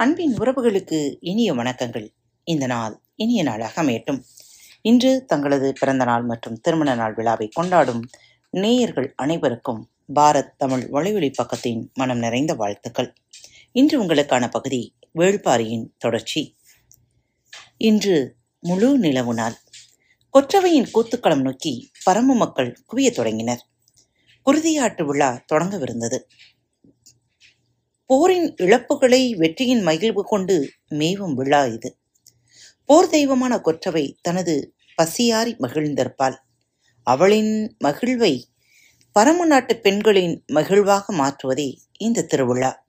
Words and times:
அன்பின் 0.00 0.36
உறவுகளுக்கு 0.36 1.16
இனிய 1.20 1.54
வணக்கங்கள். 1.54 2.08
இந்த 2.44 2.66
நாள் 2.66 3.00
இனிய 3.14 3.42
நாளாக 3.42 3.82
அமையட்டும். 3.82 4.22
இன்று 4.82 5.24
தங்களது 5.24 5.72
பிறந்த 5.80 6.04
நாள் 6.04 6.22
மற்றும் 6.22 6.60
திருமண 6.60 6.94
நாள் 6.94 7.14
விழாவை 7.14 7.48
கொண்டாடும் 7.48 8.08
நேயர்கள் 8.50 9.12
அனைவருக்கும் 9.16 9.90
பாரத் 10.14 10.56
தமிழ் 10.56 10.88
வலைவழி 10.92 11.32
பக்கத்தின் 11.42 11.92
மனம் 11.92 12.18
நிறைந்த 12.18 12.54
வாழ்த்துக்கள். 12.54 13.12
இன்று 13.72 14.02
உங்களுக்கான 14.02 14.50
பகுதி 14.50 14.94
வேள்பாரியின் 15.14 15.86
தொடர்ச்சி. 15.98 16.56
இன்று 17.76 18.36
முழு 18.60 18.98
நிலவு 18.98 19.34
நாள். 19.34 19.54
கொற்றவையின் 20.38 20.88
கூத்துக்களம் 20.94 21.40
நோக்கி 21.40 21.90
பரம 22.04 22.34
மக்கள் 22.34 22.78
குவியத் 22.92 23.14
தொடங்கினர். 23.14 23.66
குருதியாட்டு 24.46 25.04
விழா 25.04 25.44
தொடங்கவிருந்தது. 25.52 26.18
போரின் 28.10 28.54
இழப்புகளை 28.54 29.36
வெற்றியின் 29.36 29.82
மகிழ்வு 29.82 30.24
கொண்டு 30.24 30.72
மேவும் 30.88 31.34
விழா 31.34 31.64
இது. 31.64 31.98
போர் 32.84 33.08
தெய்வமான 33.08 33.60
கொற்றவை 33.60 34.18
தனது 34.22 34.74
பசியாரி 35.02 35.52
மகிழ்ந்திருப்பாள். 35.58 36.36
அவளின் 37.02 37.76
மகிழ்வை 37.84 38.44
பரம 39.12 39.44
நாட்டு 39.44 39.76
பெண்களின் 39.76 40.44
மகிழ்வாக 40.52 41.12
மாற்றுவதே 41.12 41.78
இந்த 41.98 42.22
திருவிழா. 42.22 42.84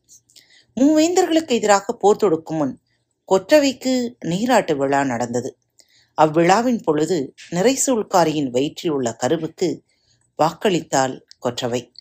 மூவேந்தர்களுக்கு 0.80 1.48
எதிராக 1.48 1.94
போர் 1.94 2.18
தொடுக்கும் 2.18 2.58
முன் 2.58 2.80
கொற்றவைக்கு 3.32 4.10
நீராட்டு 4.26 4.76
விழா 4.76 5.04
நடந்தது. 5.04 5.58
அவ்விழாவின் 6.22 6.84
பொழுது 6.84 7.34
நிறைசூழ்காரியின் 7.52 8.50
வயிற்றில் 8.50 8.92
உள்ள 8.92 9.14
கருவுக்கு 9.14 9.84
வாக்களித்தாள் 10.40 11.22
கொற்றவை. 11.40 11.92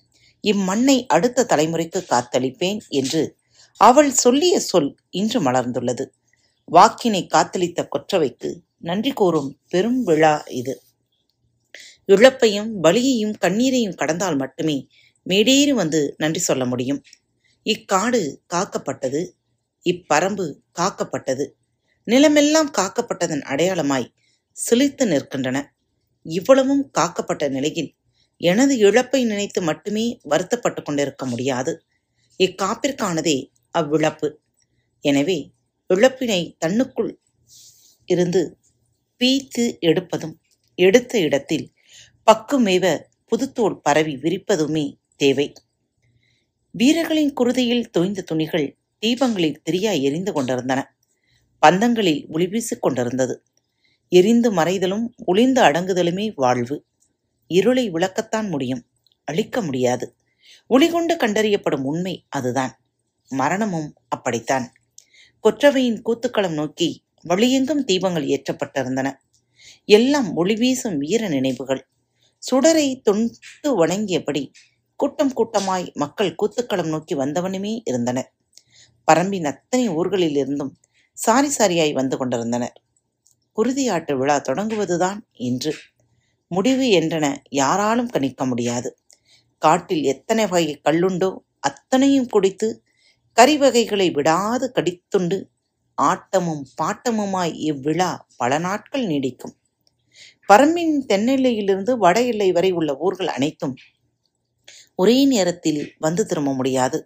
இம்மண்ணை 0.45 1.07
அடுத்த 1.07 1.47
தலைமுறைக்கு 1.49 2.01
காத்தளிப்பேன் 2.11 2.81
என்று 2.89 3.23
அவள் 3.81 4.11
சொல்லிய 4.11 4.61
சொல் 4.61 4.97
இன்று 5.11 5.41
மலர்ந்துள்ளது. 5.43 6.05
வாக்கினை 6.65 7.23
காத்தளித்த 7.35 7.81
கொற்றவைக்கு 7.89 8.51
நன்றி 8.79 9.13
கூறும் 9.13 9.51
பெரும் 9.69 10.03
விழா 10.03 10.45
இது. 10.51 10.83
இழப்பையும் 12.09 12.71
பலியையும் 12.83 13.35
கண்ணீரையும் 13.41 13.95
கடந்தால் 13.95 14.37
மட்டுமே 14.37 14.89
மேடேறி 15.27 15.73
வந்து 15.73 16.15
நன்றி 16.19 16.41
சொல்ல 16.41 16.65
முடியும். 16.65 17.03
இக்காடு 17.67 18.21
காக்கப்பட்டது 18.55 19.21
இப்பரம்பு 19.87 20.47
காக்கப்பட்டது 20.79 21.45
நிலமெல்லாம் 22.07 22.71
காக்கப்பட்டதன் 22.79 23.43
அடையாளமாய் 23.43 24.09
சிலித்து 24.57 25.05
நிற்கின்றன. 25.05 25.59
இவ்வளவும் 26.27 26.91
காக்கப்பட்ட 26.99 27.49
நிலையில் 27.49 27.95
எனது 28.41 28.79
இழப்பை 28.79 29.25
நினைத்து 29.25 29.63
மட்டுமே 29.63 30.21
வருத்தப்பட்டு 30.23 30.83
கொண்டிருக்க 30.83 31.27
முடியாது. 31.27 31.73
இக்காப்பிற்கானதே 32.41 33.39
அவ்விழப்பு. 33.75 34.29
எனவே 35.05 35.39
இழப்பினை 35.91 36.41
தன்னுக்குள் 36.59 37.11
இருந்து 38.09 38.59
பீத்து 39.21 39.65
எடுப்பதும் 39.81 40.35
எடுத்த 40.75 41.19
இடத்தில் 41.19 41.67
பக்குமேவ 42.27 42.85
புதுத்தோல் 43.27 43.77
பரவி 43.81 44.15
விரிப்பதுமே 44.17 44.85
தேவை. 45.17 45.55
வீரர்களின் 46.75 47.33
குருதியில் 47.33 47.91
தோய்ந்த 47.91 48.21
துணிகள் 48.23 48.67
தீபங்களில் 49.03 49.61
திரியாய் 49.71 50.03
எரிந்து 50.03 50.33
கொண்டிருந்தன. 50.33 50.81
பந்தங்களில் 51.63 52.23
ஒளிவீசிக் 52.33 52.81
கொண்டிருந்தது. 52.81 53.35
எரிந்து 54.13 54.49
மறைதலும் 54.55 55.07
ஒளிந்து 55.25 55.63
அடங்குதலுமே 55.63 56.27
வாழ்வு. 56.35 56.77
இருளை 57.51 57.85
விளக்கத்தான் 57.93 58.49
முடியும். 58.49 58.83
அழிக்க 59.25 59.63
முடியாது. 59.63 60.07
ஒளிகொண்டு 60.71 61.15
கண்டறியப்படும் 61.17 61.83
உண்மை 61.83 62.15
அதுதான். 62.29 62.73
மரணமும் 63.31 63.95
அப்படித்தான். 64.09 64.67
கொற்றவையின் 65.45 66.01
கூத்துக்களம் 66.05 66.55
நோக்கி 66.55 66.89
வழியெங்கும் 67.29 67.85
தீபங்கள் 67.87 68.27
ஏற்றப்பட்டிருந்தன. 68.27 69.09
எல்லாம் 69.85 70.35
ஒளி 70.35 70.55
வீசும் 70.55 70.99
வீர 70.99 71.29
நினைவுகள். 71.29 71.83
சுடரை 72.43 73.01
தொண்டு 73.03 73.87
வணங்கியபடி 73.87 74.43
கூட்டம் 74.97 75.33
கூட்டமாய் 75.33 75.93
மக்கள் 75.93 76.35
கூத்துக்களம் 76.35 76.89
நோக்கி 76.89 77.15
வந்தவனுமே 77.17 77.81
இருந்தனர். 77.85 78.33
பரம்பின் 79.13 79.47
அத்தனை 79.47 79.89
ஊர்களிலிருந்தும் 79.91 80.73
சாரி 81.19 81.49
சாரியாய் 81.59 81.93
வந்து 81.93 82.17
கொண்டிருந்தனர். 82.17 82.77
குருதியாட்டு 83.57 84.15
விழா 84.19 84.37
தொடங்குவதுதான் 84.49 85.19
இன்று. 85.33 85.75
முடிவு 86.51 86.87
என்றன 87.01 87.27
யாராலும் 87.61 88.13
கணிக்க 88.15 88.45
முடியாது. 88.47 88.91
காட்டில் 89.63 90.05
எத்தனை 90.05 90.45
வகை 90.47 90.75
கல்லுண்டோ 90.87 91.31
அத்தனையும் 91.61 92.29
குடித்து 92.29 92.69
கறிவகைகளை 93.37 94.09
விடாது 94.13 94.67
கடித்துண்டு 94.77 95.39
ஆட்டமும் 95.99 96.63
பாட்டமுமாய் 96.81 97.55
இவ்விழா 97.71 98.11
பல 98.37 98.59
நாட்கள் 98.59 99.05
நீடிக்கும். 99.07 99.55
பரம்பின் 100.49 100.95
தென்னெல்லையிலிருந்து 101.11 101.93
வட 101.99 102.19
எல்லை 102.31 102.49
வரை 102.53 102.71
உள்ள 102.73 102.91
ஊர்கள் 102.99 103.31
அனைத்தும் 103.37 103.75
ஒரே 104.95 105.19
நேரத்தில் 105.25 105.83
வந்து 105.99 106.23
திரும்ப 106.27 106.51
முடியாது. 106.53 106.99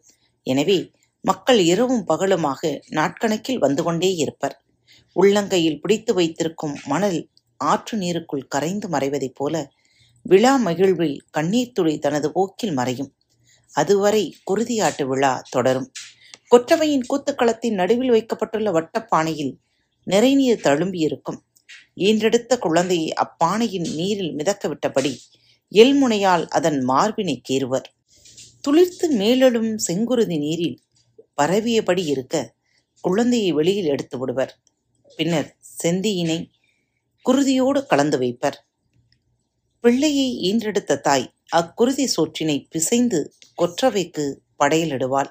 எனவே 0.47 0.79
மக்கள் 1.25 1.61
இரவும் 1.65 2.05
பகலுமாக 2.09 2.63
நாட்கணக்கில் 2.91 3.63
வந்து 3.67 3.83
கொண்டே 3.83 4.11
இருப்பர். 4.15 4.57
உள்ளங்கையில் 5.17 5.81
பிடித்து 5.83 6.13
வைத்திருக்கும் 6.15 6.75
மணல் 6.93 7.19
ஆற்று 7.57 7.99
நீருக்குள் 7.99 8.49
கரைந்து 8.49 8.89
மறைவதைப் 8.89 9.35
போல 9.35 9.71
விழா 10.23 10.65
மகிழ்வில் 10.65 11.19
கண்ணீர் 11.31 11.73
துளி 11.73 11.99
தனது 11.99 12.33
போக்கில் 12.33 12.73
மறையும். 12.73 13.15
அதுவரை 13.73 14.37
குருதியாட்டு 14.51 15.05
விழா 15.05 15.43
தொடரும். 15.51 15.93
கொற்றவையின் 16.51 17.03
கூத்துக்களத்தின் 17.09 17.75
நடுவில் 17.75 18.11
வைக்கப்பட்டுள்ள 18.11 18.71
வட்டப்பானையில் 18.71 19.57
நிறைநீர் 20.11 20.61
தழும்பியிருக்கும். 20.63 21.39
ஈன்றெடுத்த 21.97 22.59
குழந்தையை 22.59 23.13
அப்பானையின் 23.13 23.95
நீரில் 23.95 24.33
மிதக்க 24.33 24.69
விட்டபடி 24.69 25.17
எல்முனையால் 25.73 26.49
அதன் 26.49 26.89
மார்பினை 26.89 27.41
கேறுவர். 27.43 27.95
துளிர்த்து 28.61 29.11
மேலெழும் 29.11 29.77
செங்குருதி 29.87 30.39
நீரில் 30.39 30.83
பரவியபடி 31.35 32.05
இருக்க 32.05 32.55
குழந்தையை 33.01 33.53
வெளியில் 33.53 33.85
எடுத்து 33.85 34.19
விடுவர். 34.19 34.59
பின்னர் 35.17 35.57
செந்தியினை 35.83 36.51
குருதியோடு 37.29 37.87
கலந்து 37.87 38.19
வைப்பர். 38.19 38.57
பிள்ளையை 39.81 40.27
ஈன்றெடுத்த 40.43 41.01
தாய் 41.01 41.25
அக்குருதி 41.53 42.09
சோற்றினை 42.17 42.57
பிசைந்து 42.71 43.19
கொற்றவைக்கு 43.63 44.25
படையலிடுவாள். 44.59 45.31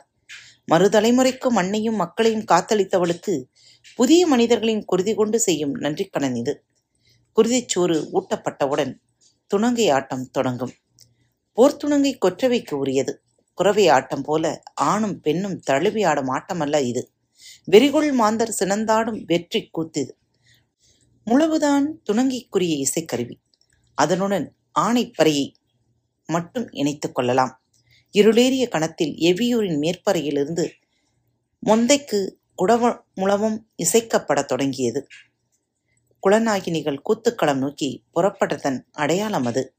மறுதலைமுறைக்கு 0.71 1.49
மண்ணையும் 1.49 1.95
மக்களையும் 1.95 2.45
காத்தளித்தவளுக்கு 2.51 3.33
புதிய 3.95 4.27
மனிதர்களின் 4.27 4.85
குருதி 4.85 5.13
கொண்டு 5.15 5.39
செய்யும் 5.39 5.75
நன்றிக்கடன் 5.75 6.35
இது. 6.35 6.53
குருதிச்சோறு 7.37 7.97
ஊட்டப்பட்டவுடன் 8.13 8.93
துணங்கை 9.51 9.87
ஆட்டம் 9.91 10.25
தொடங்கும். 10.31 10.73
போர்த்துணங்கை 11.57 12.13
கொற்றவைக்கு 12.25 12.73
உரியது. 12.73 13.15
குறவை 13.53 13.87
ஆட்டம் 13.87 14.21
போல 14.21 14.63
ஆணும் 14.73 15.21
பெண்ணும் 15.21 15.59
தழுவி 15.59 16.03
ஆடும் 16.03 16.33
ஆட்டமல்ல 16.33 16.81
இது. 16.81 17.11
வெறிகொள் 17.71 18.11
மாந்தர் 18.13 18.57
சினந்தாடும் 18.59 19.21
வெற்றி 19.25 19.69
கூத்திது 19.77 20.11
முழவுதான் 21.25 21.85
துணங்கிக்குரிய 22.11 22.85
இசைக்கருவி. 22.85 23.35
அதனுடன் 23.95 24.55
ஆணைப்பறையை 24.79 25.53
மட்டும் 26.25 26.71
இணைத்துக் 26.71 27.15
கொள்ளலாம். 27.15 27.61
இருளேறிய 28.13 28.67
கணத்தில் 28.67 29.13
எவ்வியூரின் 29.13 29.77
மேற்பறையிலிருந்து 29.77 30.71
மொந்தைக்கு 31.65 32.31
குடவ 32.55 33.05
முழவும் 33.15 33.57
இசைக்கப்படத் 33.83 34.45
தொடங்கியது. 34.45 35.07
குலநாகினிகள் 36.27 37.01
கூத்துக்களம் 37.09 37.57
நோக்கி 37.57 38.03
புறப்பட்டதன் 38.15 38.83
அடையாளம் 38.91 39.45
அது. 39.45 39.75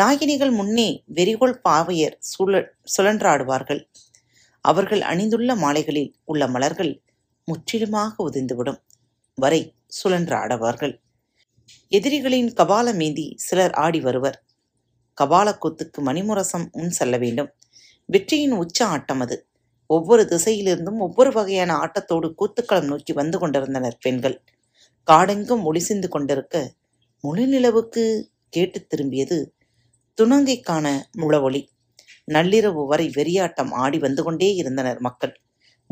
நாகினிகள் 0.00 0.52
முன்னே 0.52 1.04
வெறிகோள் 1.14 1.60
பாவையர் 1.68 2.18
சுழ 2.18 2.64
சுழன்றாடுவார்கள். 2.96 3.84
அவர்கள் 4.60 5.00
அணிந்துள்ள 5.00 5.56
மாலைகளில் 5.56 6.14
உள்ள 6.24 6.46
மலர்கள் 6.46 7.02
முற்றிலுமாக 7.44 8.30
உதிந்துவிடும் 8.30 8.80
வரை 9.34 9.74
சுழன்றாடவார்கள். 10.04 11.00
எதிரிகளின் 11.88 12.52
கபாலமேந்தி 12.52 13.32
சிலர் 13.36 13.70
ஆடி 13.70 14.00
வருவர். 14.00 14.44
கபாலக்கூத்துக்கு 15.22 15.98
மணிமுரசம் 15.98 16.70
முன் 16.72 16.90
செல்ல 16.90 17.16
வேண்டும். 17.16 17.50
வெற்றியின் 18.06 18.52
உச்ச 18.52 18.86
ஆட்டம் 18.86 19.20
அது. 19.20 19.48
ஒவ்வொரு 19.86 20.22
திசையிலிருந்தும் 20.22 20.98
ஒவ்வொரு 20.98 21.32
வகையான 21.32 21.74
ஆட்டத்தோடு 21.74 22.34
கூத்துக்களம் 22.38 22.84
நோக்கி 22.84 23.12
வந்து 23.12 23.38
கொண்டிருந்தனர் 23.38 23.98
பெண்கள். 24.00 24.42
காடெங்கும் 25.10 25.62
ஒளிசிந்து 25.64 26.08
கொண்டிருக்க 26.08 26.74
முழு 27.20 27.46
நிலவுக்கு 27.46 28.30
கேட்டுத் 28.50 28.94
திரும்பியது 28.94 29.46
துணங்கைக்கான 30.22 31.00
முழவொளி. 31.18 31.66
நள்ளிரவு 32.32 32.86
வரை 32.86 33.08
வெறியாட்டம் 33.08 33.70
ஆடி 33.70 33.98
வந்து 33.98 34.22
கொண்டே 34.22 34.54
இருந்தனர் 34.54 35.00
மக்கள். 35.00 35.40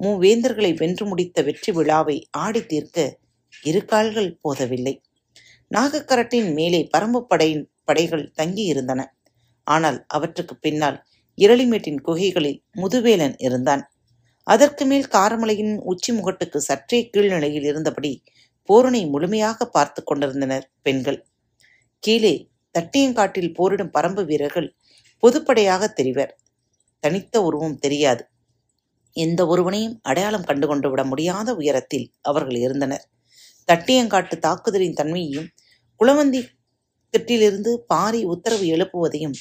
மூவேந்தர்களை 0.03 0.77
வென்று 0.77 1.07
முடித்த 1.07 1.43
வெற்றி 1.43 1.73
விழாவை 1.73 2.29
ஆடி 2.31 2.67
தீர்க்க 2.67 3.19
இரு 3.65 3.85
கால்கள் 3.85 4.39
போதவில்லை. 4.43 4.95
நாகக்கரட்டின் 5.71 6.53
மேலே 6.53 6.89
பரம்பு 6.97 7.21
படையின் 7.21 7.71
படைகள் 7.85 8.33
தங்கி 8.35 8.65
இருந்தன 8.65 9.15
ஆனால் 9.67 10.05
அவற்றுக்கு 10.07 10.55
பின்னால் 10.57 11.05
இரளிமேட்டின் 11.39 12.01
குகைகளில் 12.01 12.63
முதுவேலன் 12.77 13.37
இருந்தான். 13.39 13.83
அதற்கு 14.43 14.85
மேல் 14.85 15.09
காரமலையின் 15.09 15.75
உச்சி 15.83 16.13
முகட்டுக்கு 16.13 16.57
சற்றே 16.57 17.11
கீழ்நிலையில் 17.13 17.63
இருந்தபடி 17.63 18.23
போரனை 18.69 19.11
முழுமையாக 19.11 19.67
பார்த்து 19.67 20.05
கொண்டிருந்தனர் 20.05 20.71
பெண்கள். 20.83 21.27
கீழே 21.99 22.51
தட்டியங்காட்டில் 22.75 23.55
போரிடும் 23.55 23.91
பரம்பு 23.91 24.25
வீரர்கள் 24.25 24.75
பொதுப்படையாக 25.23 25.93
தெரிவர். 25.93 26.33
தனித்த 27.01 27.43
உருவம் 27.43 27.79
தெரியாது. 27.79 28.23
எந்த 29.13 29.47
ஒருவனையும் 29.47 29.99
அடையாளம் 30.03 30.45
கண்டுகொண்டு 30.45 30.91
விட 30.91 31.05
முடியாத 31.05 31.55
உயரத்தில் 31.55 32.13
அவர்கள் 32.21 32.55
இருந்தனர். 32.55 33.05
தட்டியங்காட்டு 33.69 34.37
தாக்குதலின் 34.39 34.99
தன்மையையும் 35.01 35.49
குளவந்தி 36.01 36.41
திட்டிலிருந்து 37.15 37.71
பாரி 37.87 38.21
உத்தரவு 38.25 38.65
எழுப்புவதையும் 38.67 39.37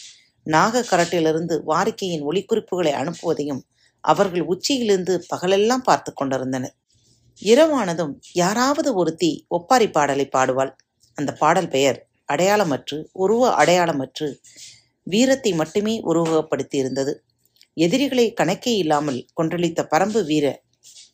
நாகக்கரட்டிலிருந்து 0.47 1.55
வாரிக்கையின் 1.65 2.25
ஒளிக்குறிப்புகளை 2.29 2.93
அனுப்புவதையும் 2.93 3.61
அவர்கள் 4.03 4.43
உச்சியிலிருந்து 4.45 5.13
பகலெல்லாம் 5.27 5.83
பார்த்து 5.83 6.11
கொண்டிருந்தனர். 6.13 6.75
இரவானதும் 7.41 8.13
யாராவது 8.33 8.89
ஒருத்தி 8.93 9.31
ஒப்பாரி 9.47 9.87
பாடலை 9.89 10.25
பாடுவாள். 10.27 10.71
அந்த 11.17 11.31
பாடல் 11.33 11.69
பெயர் 11.69 11.99
அடையாளமற்று 12.29 12.97
உருவ 13.13 13.43
அடையாளமற்று 13.61 14.27
வீரத்தை 15.07 15.51
மட்டுமே 15.53 15.93
உருவகப்படுத்தி 16.01 16.77
இருந்தது 16.77 17.13
எதிரிகளை 17.77 18.25
கணக்கே 18.33 18.73
இல்லாமல் 18.75 19.19
கொன்றளித்த 19.37 19.81
பரம்பு 19.91 20.21
வீர 20.25 20.45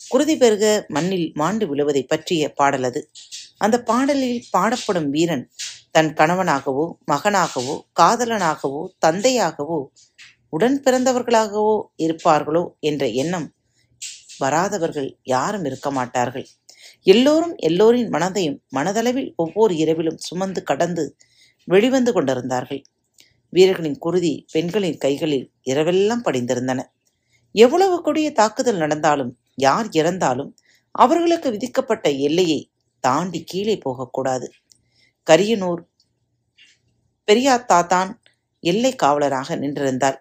குருதி 0.10 0.38
பெருக 0.38 0.86
மண்ணில் 0.88 1.32
மாண்டு 1.34 1.66
விழுவதை 1.68 2.04
பற்றிய 2.04 2.54
பாடல் 2.54 2.84
அது. 2.84 3.10
அந்த 3.58 3.82
பாடலில் 3.82 4.44
பாடப்படும் 4.58 5.10
வீரன் 5.10 5.52
தன் 5.92 6.14
கணவனாகவோ 6.14 6.86
மகனாகவோ 7.12 7.76
காதலனாகவோ 8.00 8.82
தந்தையாகவோ 9.06 9.80
உடன் 10.50 10.82
பிறந்தவர்களாகவோ 10.84 11.76
இருப்பார்களோ 12.02 12.64
என்ற 12.80 13.08
எண்ணம் 13.08 13.48
வராதவர்கள் 14.40 15.10
யாரும் 15.24 15.66
இருக்க 15.66 15.92
மாட்டார்கள். 15.92 16.48
எல்லோரும் 17.02 17.56
எல்லோரின் 17.56 18.10
மனதையும் 18.10 18.58
மனதளவில் 18.76 19.34
ஒவ்வொரு 19.36 19.76
இரவிலும் 19.78 20.18
சுமந்து 20.18 20.64
கடந்து 20.64 21.16
வெளிவந்து 21.68 22.14
கொண்டிருந்தார்கள். 22.14 22.82
வீரர்களின் 23.50 23.98
குருதி 23.98 24.46
பெண்களின் 24.52 24.98
கைகளில் 24.98 25.52
இரவெல்லாம் 25.66 26.26
படிந்திருந்தன. 26.26 26.82
எவ்வளவு 27.56 28.02
கொடிய 28.02 28.32
தாக்குதல் 28.32 28.78
நடந்தாலும் 28.78 29.32
யார் 29.56 29.90
இறந்தாலும் 29.92 30.56
அவர்களுக்கு 30.92 31.52
விதிக்கப்பட்ட 31.52 32.10
எல்லையை 32.10 32.72
தாண்டி 33.00 33.44
கீழே 33.44 33.78
போகக்கூடாது. 33.78 34.52
கரியனூர் 35.30 35.82
பெரியாத்தா 37.32 37.86
தான் 37.86 38.22
எல்லை 38.60 38.96
காவலராக 39.04 39.56
நின்றிருந்தார் 39.56 40.16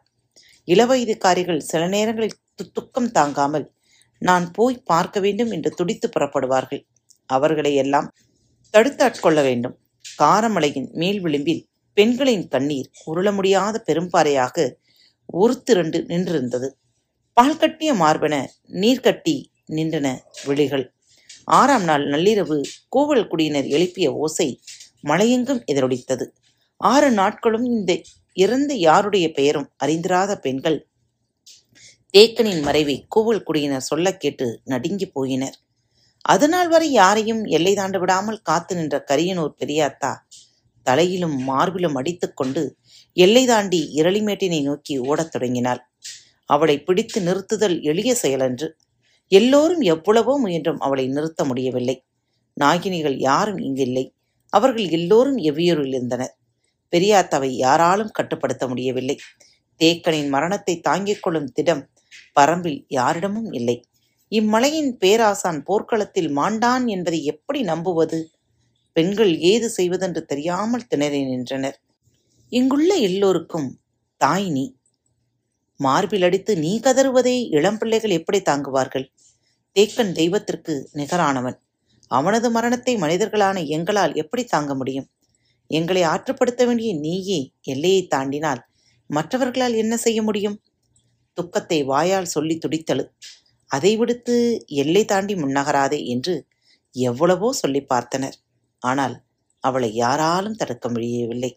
இளவயதுக்காரிகள் 0.67 1.58
சில 1.58 1.88
நேரங்களில் 1.88 2.38
து- 2.56 2.73
துக்கம் 2.73 3.11
தாங்காமல் 3.11 3.73
நான் 4.19 4.50
போய் 4.50 4.82
பார்க்க 4.84 5.20
வேண்டும் 5.20 5.50
என்று 5.50 5.70
துடித்து 5.70 6.08
புறப்படுவார்கள். 6.08 6.87
அவர்களை 7.26 7.75
எல்லாம் 7.75 8.12
தடுத்து 8.70 9.05
ஆட்கொள்ள 9.05 9.43
வேண்டும். 9.43 9.78
காரமலையின் 10.23 10.90
மேல் 10.90 11.20
விளிம்பில் 11.20 11.69
பெண்களின் 11.93 12.49
கண்ணீர் 12.49 12.90
உருள 13.05 13.32
முடியாத 13.32 13.85
பெரும்பாறையாக 13.87 14.75
ஒருத்திரண்டு 15.26 15.99
நின்றிருந்தது. 15.99 16.70
பால் 17.37 17.56
கட்டிய 17.56 17.94
மார்பென 17.94 18.46
நீர் 18.67 19.00
கட்டி 19.00 19.50
நின்றன 19.69 20.19
விழிகள். 20.44 20.94
ஆறாம் 21.44 21.84
நாள் 21.84 22.06
நள்ளிரவு 22.06 22.62
கோவல் 22.88 23.29
குடியினர் 23.29 23.67
எழுப்பிய 23.67 24.14
ஓசை 24.14 24.61
மலையெங்கும் 25.05 25.64
எதிரொலித்தது 25.73 26.26
ஆறு 26.76 27.11
நாட்களும் 27.11 27.64
இந்த 27.64 28.00
இறந்த 28.32 28.75
யாருடைய 28.75 29.32
பெயரும் 29.32 29.73
அறிந்திராத 29.84 30.34
பெண்கள் 30.34 30.88
தேக்கனின் 32.14 32.62
மறைவை 32.62 33.06
கூவல் 33.17 33.43
குடியினர் 33.43 33.81
சொல்லக் 33.81 34.20
கேட்டு 34.20 34.61
நடுங்கி 34.64 35.11
போயினர். 35.14 35.56
அதுநாள் 36.28 36.69
வரை 36.69 36.90
யாரையும் 36.90 37.44
எல்லை 37.44 37.75
தாண்டு 37.75 38.00
விடாமல் 38.00 38.43
காத்து 38.43 38.76
நின்ற 38.76 39.05
கரியனூர் 39.11 39.55
பெரியாத்தா 39.58 40.12
தலையிலும் 40.82 41.49
மார்பிலும் 41.49 41.94
அடித்துக்கொண்டு 41.94 42.76
எல்லை 43.12 43.46
தாண்டி 43.46 43.93
இரளிமேட்டினை 43.94 44.62
நோக்கி 44.62 44.99
ஓடத் 44.99 45.32
தொடங்கினாள். 45.32 45.92
அவளை 46.47 46.83
பிடித்து 46.83 47.21
நிறுத்துதல் 47.21 47.83
எளிய 47.83 48.17
செயலன்று. 48.23 48.69
எல்லோரும் 49.29 49.81
எவ்வளவோ 49.81 50.39
முயன்றும் 50.39 50.81
அவளை 50.81 51.06
நிறுத்த 51.09 51.44
முடியவில்லை. 51.44 51.97
நாகினிகள் 52.61 53.19
யாரும் 53.19 53.59
இங்கில்லை. 53.59 54.05
அவர்கள் 54.53 54.89
எல்லோரும் 54.89 55.37
எவ்வியூரில் 55.37 55.94
இருந்தனர். 55.94 56.35
பெரியாத்தாவை 56.93 57.50
யாராலும் 57.56 58.11
கட்டுப்படுத்த 58.11 58.69
முடியவில்லை. 58.69 59.17
தேக்கனின் 59.81 60.29
மரணத்தை 60.29 60.81
தாங்கிக் 60.81 61.23
கொள்ளும் 61.23 61.53
திடம் 61.53 61.89
பரம்பில் 62.41 62.85
யாரிடமும் 62.88 63.53
இல்லை. 63.53 63.77
இம்மலையின் 64.33 64.93
பேராசான் 64.99 65.61
போர்க்களத்தில் 65.62 66.31
மாண்டான் 66.37 66.87
என்பதை 66.87 67.25
எப்படி 67.25 67.62
நம்புவது? 67.62 68.21
பெண்கள் 68.97 69.38
ஏது 69.38 69.71
செய்வதென்று 69.71 70.25
தெரியாமல் 70.25 70.87
திணறி 70.87 71.25
நின்றனர். 71.25 71.79
இங்குள்ள 72.53 72.95
எல்லோருக்கும் 72.97 73.69
தாய் 74.17 74.50
நீ. 74.50 74.65
மார்பில் 75.87 76.25
அடித்து 76.29 76.52
நீ 76.56 76.73
கதறுவதை 76.81 77.37
இளம் 77.58 77.79
பிள்ளைகள் 77.81 78.17
எப்படி 78.19 78.38
தாங்குவார்கள்? 78.40 79.06
தேக்கன் 79.76 80.12
தெய்வத்திற்கு 80.19 80.75
நிகரானவன். 81.00 81.56
அவனது 82.11 82.49
மரணத்தை 82.50 82.94
மனிதர்களான 82.96 83.58
எங்களால் 83.76 84.14
எப்படி 84.14 84.43
தாங்க 84.44 84.73
முடியும்? 84.75 85.08
எங்களை 85.70 86.02
ஆற்றுப்படுத்த 86.12 86.62
வேண்டிய 86.67 86.90
நீயே 87.05 87.40
எல்லையை 87.75 88.02
தாண்டினால் 88.14 88.61
மற்றவர்களால் 89.11 89.75
என்ன 89.75 89.94
செய்ய 89.96 90.19
முடியும்? 90.23 90.58
துக்கத்தை 91.38 91.79
வாயால் 91.93 92.32
சொல்லி 92.35 92.55
துடித்தழு 92.58 93.05
அதை 93.70 93.93
விடுத்து 93.96 94.35
எல்லை 94.82 95.02
தாண்டி 95.05 95.35
முன்னகராதே 95.35 96.00
என்று 96.14 96.35
எவ்வளவோ 96.94 97.49
சொல்லி 97.62 97.81
பார்த்தனர். 97.93 98.37
ஆனால் 98.82 99.14
அவளை 99.64 99.90
யாராலும் 99.94 100.58
தடுக்க 100.61 100.87
முடியவில்லை. 100.88 101.50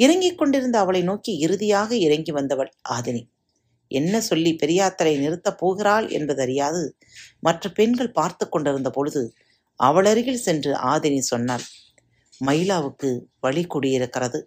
இறங்கிக் 0.00 0.38
கொண்டிருந்த 0.38 0.76
அவளை 0.78 1.02
நோக்கி 1.02 1.32
இறுதியாக 1.44 1.90
இறங்கி 2.06 2.32
வந்தவள் 2.38 2.70
ஆதினி. 2.96 3.22
என்ன 3.88 4.20
சொல்லி 4.20 4.56
பெரியாத்தரை 4.62 5.18
நிறுத்தப் 5.18 5.58
போகிறாள் 5.58 6.08
என்பதறியாது. 6.08 6.96
மற்ற 7.40 7.70
பெண்கள் 7.70 8.12
பார்த்து 8.12 8.48
கொண்டிருந்த 8.48 8.90
பொழுது 8.90 9.34
அவளருகில் 9.82 10.38
சென்று 10.38 10.72
ஆதினி 10.72 11.18
சொன்னாள் 11.18 11.60
மயிலாவுக்கு 12.46 13.20
வழி 13.40 13.66
கூடியிருக்கிறது. 13.66 14.42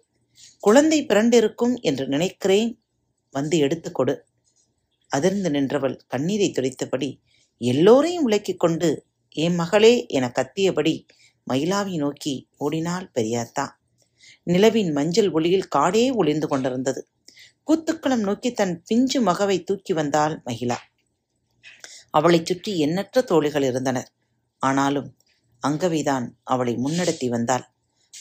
குழந்தை 0.60 1.06
பிறண்டிருக்கும் 1.06 1.78
என்று 1.80 2.08
நினைக்கிறேன். 2.08 2.82
வந்து 3.30 3.58
எடுத்து 3.58 3.92
கொடு. 3.92 4.24
அதிர்ந்து 5.08 5.50
நின்றவள் 5.50 6.00
கண்ணீரை 6.08 6.52
துடைத்தபடி 6.52 7.20
எல்லோரையும் 7.58 8.24
விளக்கிக் 8.24 8.58
கொண்டு 8.58 9.06
என் 9.28 9.54
மகளே 9.54 10.06
என 10.06 10.32
கத்தியபடி 10.34 11.06
மயிலாவை 11.50 11.96
நோக்கி 11.96 12.48
ஓடினாள் 12.56 13.10
பெரியாத்தா. 13.14 13.68
நிலவின் 14.42 14.92
மஞ்சள் 14.92 15.30
ஒளியில் 15.30 15.68
காடே 15.76 16.14
ஒளிந்து 16.14 16.48
கொண்டிருந்தது. 16.48 17.08
கூத்துக்களம் 17.66 18.18
நோக்கி 18.18 18.52
தன் 18.52 18.82
பிஞ்சு 18.86 19.20
மகவை 19.20 19.62
தூக்கி 19.62 19.92
வந்தாள் 19.92 20.42
மகிழா. 20.46 20.76
அவளைச் 22.10 22.46
சுற்றி 22.46 22.78
எண்ணற்ற 22.78 23.20
தோழிகள் 23.20 23.62
இருந்தனர். 23.62 24.12
ஆனாலும் 24.58 25.16
அங்கவைதான் 25.66 26.30
அவளை 26.42 26.76
முன்னெடுத்தி 26.76 27.28
வந்தாள். 27.28 27.64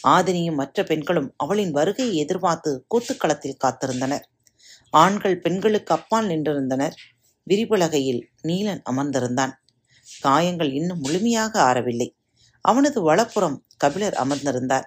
ஆதினியும் 0.08 0.54
மற்ற 0.54 0.84
பெண்களும் 0.84 1.34
அவளின் 1.38 1.72
வருகையை 1.72 2.16
எதிர்பார்த்து 2.16 2.86
கூத்துக்களத்தில் 2.96 3.58
காத்திருந்தனர். 3.64 4.24
ஆண்கள் 4.92 5.40
பெண்களுக்கு 5.40 5.96
அப்பால் 5.96 6.28
நின்றிருந்தனர். 6.28 6.92
விரிபலகையில் 7.50 8.22
நீலன் 8.44 8.82
அமர்ந்திருந்தான். 8.92 9.52
காயங்கள் 10.22 10.74
இன்னும் 10.74 11.00
முழுமையாக 11.00 11.62
ஆறவில்லை. 11.62 12.16
அவனது 12.62 13.02
வலப்புறம் 13.02 13.66
கபிலர் 13.78 14.14
அமர்ந்திருந்தார். 14.14 14.84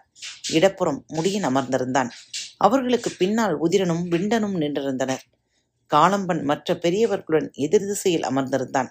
இடப்புறம் 0.50 1.04
முடியன் 1.08 1.42
அமர்ந்திருந்தான். 1.42 2.10
அவர்களுக்கு 2.62 3.10
பின்னால் 3.18 3.54
உதிரனும் 3.62 4.04
விண்டனும் 4.10 4.56
நின்றிருந்தனர். 4.60 5.24
காலம்பன் 5.94 6.42
மற்ற 6.44 6.74
பெரியவர்களுடன் 6.74 7.50
எதிர் 7.52 7.86
திசையில் 7.86 8.22
அமர்ந்திருந்தான். 8.22 8.90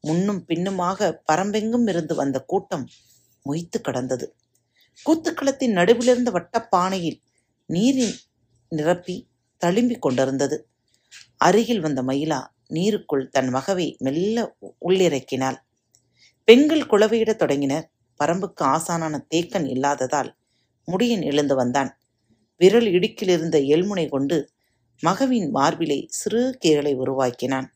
முன்னும் 0.00 0.44
பின்னுமாக 0.44 1.08
பரம்பெங்கும் 1.32 1.88
இருந்து 1.88 2.14
வந்த 2.14 2.38
கூட்டம் 2.40 2.86
மொய்த்து 3.46 3.78
கடந்தது. 3.82 4.26
கூத்துக்களத்தின் 5.06 5.76
நடுவிலிருந்த 5.78 6.30
வட்டப்பானையில் 6.30 7.18
நீரின் 7.66 8.14
நிரப்பி 8.68 9.16
தழும்பிக் 9.64 10.02
கொண்டிருந்தது. 10.02 10.56
அருகில் 11.36 11.80
வந்த 11.80 12.02
மயிலா 12.02 12.40
நீருக்குள் 12.70 13.28
தன் 13.28 13.48
மகவை 13.48 13.96
மெல்ல 13.98 14.56
உள்ளிறக்கினாள். 14.86 15.58
பெண்கள் 16.48 16.86
குளவையிடத் 16.86 17.42
தொடங்கினர். 17.42 17.86
பரம்புக்கு 18.20 18.64
ஆசானான 18.64 19.14
தேக்கன் 19.34 19.68
இல்லாததால் 19.68 20.30
முடியன் 20.88 21.24
எழுந்து 21.24 21.54
வந்தான். 21.54 21.90
விரல் 22.60 22.86
இடுக்கிலிருந்த 22.86 23.56
எல்முனை 23.74 24.08
கொண்டு 24.08 24.50
மகவின் 25.02 25.50
மார்பிலே 25.50 26.06
சிறு 26.08 26.58
கீரலை 26.64 26.94
உருவாக்கினான். 26.94 27.68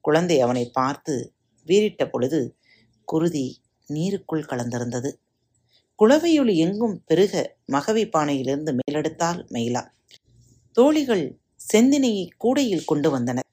குழந்தை 0.00 0.40
அவனை 0.40 0.64
பார்த்து 0.68 1.34
வீறிட்ட 1.66 2.10
பொழுது 2.10 2.56
குருதி 3.04 3.60
நீருக்குள் 3.88 4.48
கலந்திருந்தது. 4.50 5.10
குளவையொலி 5.98 6.54
எங்கும் 6.56 7.02
பெருக 7.06 7.58
மகவி 7.72 8.04
பானையிலிருந்து 8.08 8.72
மேலெடுத்தால் 8.72 9.40
மயிலா. 9.50 9.82
தோழிகள் 10.72 11.38
செந்தினையை 11.72 12.28
கூடையில் 12.36 12.84
கொண்டு 12.84 13.10
வந்தனர். 13.10 13.48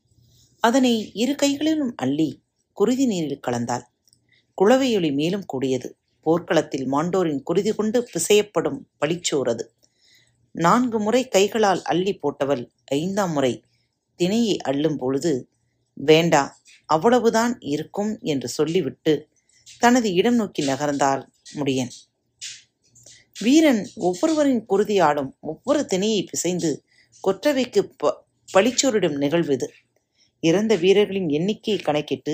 அதனை 0.64 1.12
இரு 1.14 1.36
கைகளிலும் 1.36 1.94
அள்ளி 1.96 2.44
குருதி 2.74 3.06
நீரில் 3.06 3.44
கலந்தாள். 3.48 3.86
குளவையொலி 4.58 5.14
மேலும் 5.14 5.46
கூடியது. 5.46 5.90
போர்க்களத்தில் 6.26 6.88
மாண்டோரின் 6.94 7.44
குருதி 7.44 7.72
கொண்டு 7.72 8.08
பிசையப்படும் 8.14 8.80
பழிச்சோறது 9.02 9.64
நான்கு 10.58 11.00
முறை 11.00 11.28
கைகளால் 11.28 11.82
அள்ளி 11.84 12.20
போட்டவள் 12.22 12.64
ஐந்தாம் 12.86 13.32
முறை 13.32 13.54
திணையை 14.20 14.56
அள்ளும் 14.58 14.98
பொழுது 14.98 15.32
வேண்டா 15.94 16.44
அவ்வளவுதான் 16.86 17.54
இருக்கும் 17.60 18.12
என்று 18.22 18.48
சொல்லிவிட்டு 18.48 19.14
தனது 19.80 20.14
இடம் 20.14 20.36
நோக்கி 20.36 20.62
நகர்ந்தாள் 20.68 21.24
முடியன். 21.56 21.92
வீரன் 23.40 23.82
ஒவ்வொருவரின் 23.96 24.64
குருதியாலும் 24.70 25.30
ஒவ்வொரு 25.40 25.82
திணையை 25.94 26.22
பிசைந்து 26.26 26.72
கொற்றவைக்கு 27.24 27.82
ப 27.98 28.14
பழிச்சோரிடும் 28.54 29.18
நிகழ்வு 29.18 29.54
இது. 29.54 29.68
இறந்த 30.44 30.76
வீரர்களின் 30.76 31.30
எண்ணிக்கையை 31.30 31.84
கணக்கிட்டு 31.84 32.34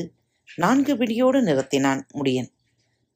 நான்கு 0.55 0.93
பிடியோடு 0.97 1.39
நிறுத்தினான் 1.41 2.01
முடியன். 2.13 2.49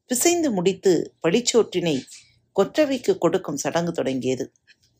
பிசைந்து 0.09 0.51
முடித்து 0.51 0.93
பழிச்சோற்றினை 1.23 1.95
கொற்றவைக்கு 2.55 3.17
கொடுக்கும் 3.17 3.57
சடங்கு 3.57 3.91
தொடங்கியது. 3.91 4.45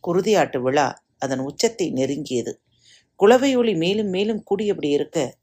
குருதியாட்டு 0.08 0.58
விழா 0.58 1.04
அதன் 1.18 1.40
உச்சத்தை 1.40 1.94
நெருங்கியது. 1.94 2.54
குளவை 3.16 3.56
ஒளி 3.56 3.76
மேலும் 3.76 4.08
மேலும் 4.08 4.44
கூடியபடி 4.44 4.90
இருக்க 4.90 5.38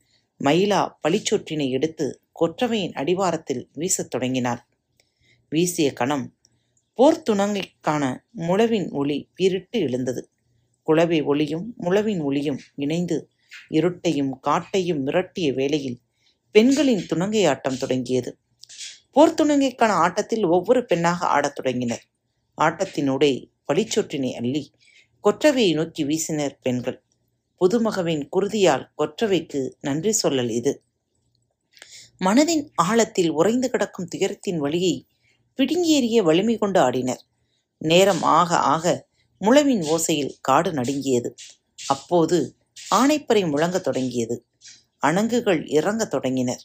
மயிலா 0.44 0.90
பழிச்சொற்றினை 1.02 1.70
எடுத்து 1.70 2.20
கொற்றவையின் 2.40 2.92
அடிவாரத்தில் 2.92 3.70
வீசத் 3.74 4.10
தொடங்கினார் 4.10 4.66
வீசிய 5.48 5.92
கணம் 5.92 6.34
போர்த்துணங்கைக்கான 6.98 8.18
முழவின் 8.30 8.90
ஒளி 8.90 9.28
பீரிட்டு 9.34 9.70
எழுந்தது. 9.70 10.30
குளவை 10.82 11.24
ஒளியும் 11.24 11.74
முழவின் 11.76 12.20
ஒளியும் 12.20 12.58
இணைந்து 12.74 13.28
இருட்டையும் 13.70 14.32
காட்டையும் 14.46 15.00
மிரட்டிய 15.06 15.54
வேளையில் 15.54 16.00
பெண்களின் 16.50 17.06
துணங்கை 17.06 17.46
ஆட்டம் 17.46 17.78
தொடங்கியது. 17.78 18.38
போர்த்துணங்கைக்கான 19.14 19.92
ஆட்டத்தில் 20.04 20.44
ஒவ்வொரு 20.44 20.84
பெண்ணாக 20.84 21.26
ஆடத் 21.26 21.54
தொடங்கினர். 21.54 22.04
ஆட்டத்தினூடே 22.58 23.52
பழிச்சொற்றினை 23.72 24.32
அள்ளி 24.32 24.72
கொற்றவையை 25.24 25.74
நோக்கி 25.74 26.04
வீசினர் 26.04 26.58
பெண்கள். 26.62 27.02
புதுமகவின் 27.60 28.28
குருதியால் 28.36 28.90
கொற்றவைக்கு 28.98 29.72
நன்றி 29.80 30.18
சொல்லல் 30.22 30.50
இது. 30.50 30.82
மனதின் 32.24 32.70
ஆழத்தில் 32.74 33.28
உறைந்து 33.28 33.70
கிடக்கும் 33.70 34.06
துயரத்தின் 34.06 34.56
வழியை 34.56 35.06
பிடுங்கேறிய 35.56 36.16
வலிமை 36.16 36.58
கொண்டு 36.58 36.80
ஆடினர். 36.80 37.20
நேரம் 37.78 38.22
ஆக 38.22 38.56
ஆக 38.56 39.08
முழவின் 39.38 39.80
ஓசையில் 39.80 40.34
காடு 40.40 40.72
நடுங்கியது. 40.72 41.34
அப்போது 41.86 42.56
ஆனைப்பறை 42.94 43.50
முழங்கத் 43.50 43.80
தொடங்கியது. 43.80 44.46
அணங்குகள் 44.98 45.66
இறங்கத் 45.66 46.10
தொடங்கினர். 46.10 46.62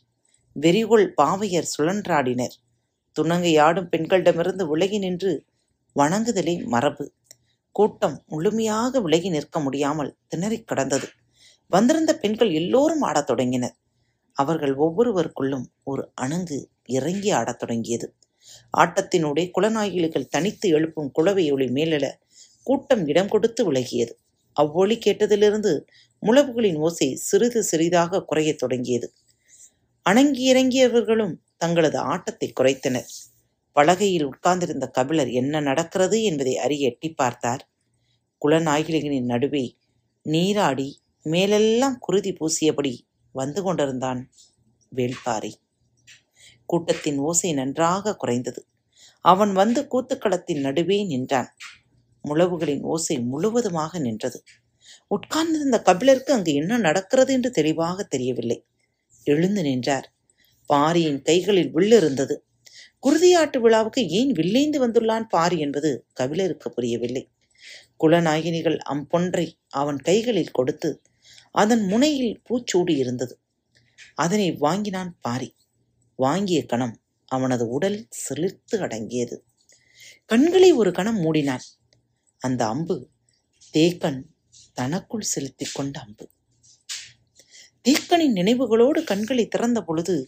வெறிகொள் 0.60 1.12
பாவையர் 1.22 1.68
சுழன்றாடினர். 1.77 2.56
துணங்கையாடும் 3.20 3.89
பெண்களிடமிருந்து 3.89 4.68
விலகி 4.68 4.98
நின்று 4.98 5.46
வணங்குதலே 6.00 6.65
மரபு. 6.65 7.12
கூட்டம் 7.72 8.24
முழுமையாக 8.27 9.01
விலகி 9.01 9.29
நிற்க 9.29 9.60
முடியாமல் 9.60 10.15
திணறிக் 10.36 10.68
கடந்தது. 10.68 11.08
வந்திருந்த 11.68 12.18
பெண்கள் 12.18 12.53
எல்லோரும் 12.53 13.01
ஆடத் 13.01 13.27
தொடங்கினர். 13.27 13.75
அவர்கள் 14.34 14.75
ஒவ்வொருவருக்குள்ளும் 14.75 15.65
ஒரு 15.84 16.12
அணங்கு 16.22 16.65
இறங்கி 16.86 17.32
ஆடத் 17.32 17.60
தொடங்கியது. 17.60 18.13
ஆட்டத்தினூடே 18.77 19.51
குலநாயகிகள் 19.58 20.27
தனித்து 20.27 20.70
எழுப்பும் 20.70 21.12
குளவை 21.12 21.51
ஒளி 21.51 21.65
மேலெழ 21.65 22.12
கூட்டம் 22.63 23.08
இடம் 23.08 23.27
கொடுத்து 23.27 23.72
விலகியது. 23.72 24.12
அவ்வொளி 24.53 25.00
கேட்டதிலிருந்து 25.06 25.82
முழவுகளின் 26.22 26.75
ஓசை 26.75 27.15
சிறிது 27.15 27.63
சிறிதாக 27.63 28.24
குறையத் 28.24 28.58
தொடங்கியது. 28.58 29.13
அணங்கி 30.01 30.53
இறங்கியவர்களும் 30.53 31.36
தங்களது 31.58 31.98
ஆட்டத்தை 31.98 32.53
குறைத்தனர். 32.60 33.08
பலகையில் 33.79 34.24
உட்கார்ந்திருந்த 34.24 34.88
கபிலர் 34.88 35.29
என்ன 35.31 35.59
நடக்கிறது 35.59 36.24
என்பதை 36.24 36.57
அறிய 36.57 36.88
எட்டி 36.88 37.13
பார்த்தார். 37.13 37.69
குலநாயகிகளின் 38.45 39.24
நடுவே 39.24 39.77
நீராடி 40.21 41.01
மேலெல்லாம் 41.21 41.98
குருதி 42.00 42.31
பூசியபடி 42.33 43.00
வந்து 43.31 43.63
கொண்டிருந்தான் 43.63 44.31
வேள்பாரி 44.95 45.51
கூட்டத்தின் 46.65 47.17
ஓசை 47.17 47.53
நன்றாக 47.53 48.15
குறைந்தது. 48.15 48.65
அவன் 49.21 49.53
வந்து 49.53 49.88
கூத்துக்களத்தின் 49.91 50.59
நடுவே 50.59 51.03
நின்றான். 51.03 51.50
முழவுகளின் 52.29 52.81
ஓசை 52.81 53.19
முழுவதுமாக 53.21 54.00
நின்றது. 54.00 54.43
உட்கார்ந்திருந்த 55.07 55.81
கபிலருக்கு 55.81 56.33
அங்கு 56.33 56.53
என்ன 56.53 56.77
நடக்கிறது 56.77 57.33
என்று 57.33 57.51
தெளிவாக 57.51 58.03
தெரியவில்லை. 58.03 58.65
எழுந்து 59.24 59.62
நின்றார். 59.63 60.13
பாரியின் 60.65 61.21
கைகளில் 61.21 61.71
வில் 61.71 61.91
இருந்தது. 61.91 62.43
குருதியாட்டு 63.08 63.58
விழாவுக்கு 63.58 64.08
ஏன் 64.08 64.32
வில்லேந்து 64.32 64.77
வந்துள்ளான் 64.77 65.24
பாரி 65.24 65.60
என்பது 65.60 66.06
கபிலருக்கு 66.13 66.70
புரியவில்லை. 66.72 67.29
குலநாயினிகள் 68.00 68.77
அம்பொன்றை 68.77 69.60
அவன் 69.70 69.98
கைகளில் 69.98 70.51
கொடுத்து 70.51 71.01
அதன் 71.51 71.86
முனையில் 71.86 72.41
பூச்சூடி 72.50 72.98
இருந்தது. 72.98 73.39
அதனை 74.15 74.51
வாங்கினான் 74.51 75.18
பாரி. 75.22 75.56
வாங்கிய 76.15 76.65
கணம் 76.65 77.01
அவனது 77.25 77.68
உடல் 77.68 78.06
செழித்து 78.10 78.79
அடங்கியது. 78.79 79.46
கண்களை 80.25 80.72
ஒரு 80.72 80.91
கணம் 80.91 81.20
மூடினான். 81.20 81.65
அந்த 82.38 82.68
அம்பு 82.68 83.10
தேக்கன் 83.74 84.22
தனக்குள் 84.74 85.22
செலுத்திக் 85.22 85.72
கொண்ட 85.74 86.00
அம்பு. 86.00 86.29
தேக்கனின் 87.89 88.36
நினைவுகளோடு 88.36 89.03
கண்களை 89.03 89.48
திறந்த 89.48 89.82
பொழுது 89.82 90.25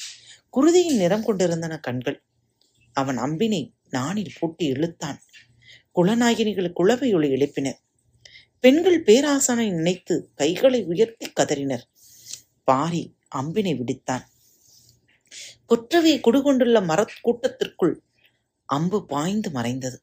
குருதியின் 0.57 0.97
நிறம் 0.97 1.23
கொண்டிருந்தன 1.23 1.77
கண்கள். 1.77 2.23
அவன் 2.93 3.17
அம்பினை 3.17 3.73
நானில் 3.91 4.35
பூட்டி 4.39 4.65
இழுத்தான். 4.65 5.21
குலநாயகினிகள் 5.95 6.73
குளவை 6.73 7.15
எழுப்பினர். 7.15 7.77
பெண்கள் 8.59 9.03
பேராசனை 9.03 9.71
நினைத்து 9.71 10.31
கைகளை 10.35 10.83
உயர்த்தி 10.83 11.31
கதறினர். 11.39 11.81
பாரி 12.63 13.15
அம்பினை 13.35 13.75
விடித்தான். 13.75 14.21
கொற்றவை 15.65 16.19
குடுகொண்டுள்ள 16.19 16.85
மரத் 16.85 17.19
கூட்டத்திற்குள் 17.21 17.95
அம்பு 18.65 19.05
பாய்ந்து 19.05 19.51
மறைந்தது. 19.51 20.01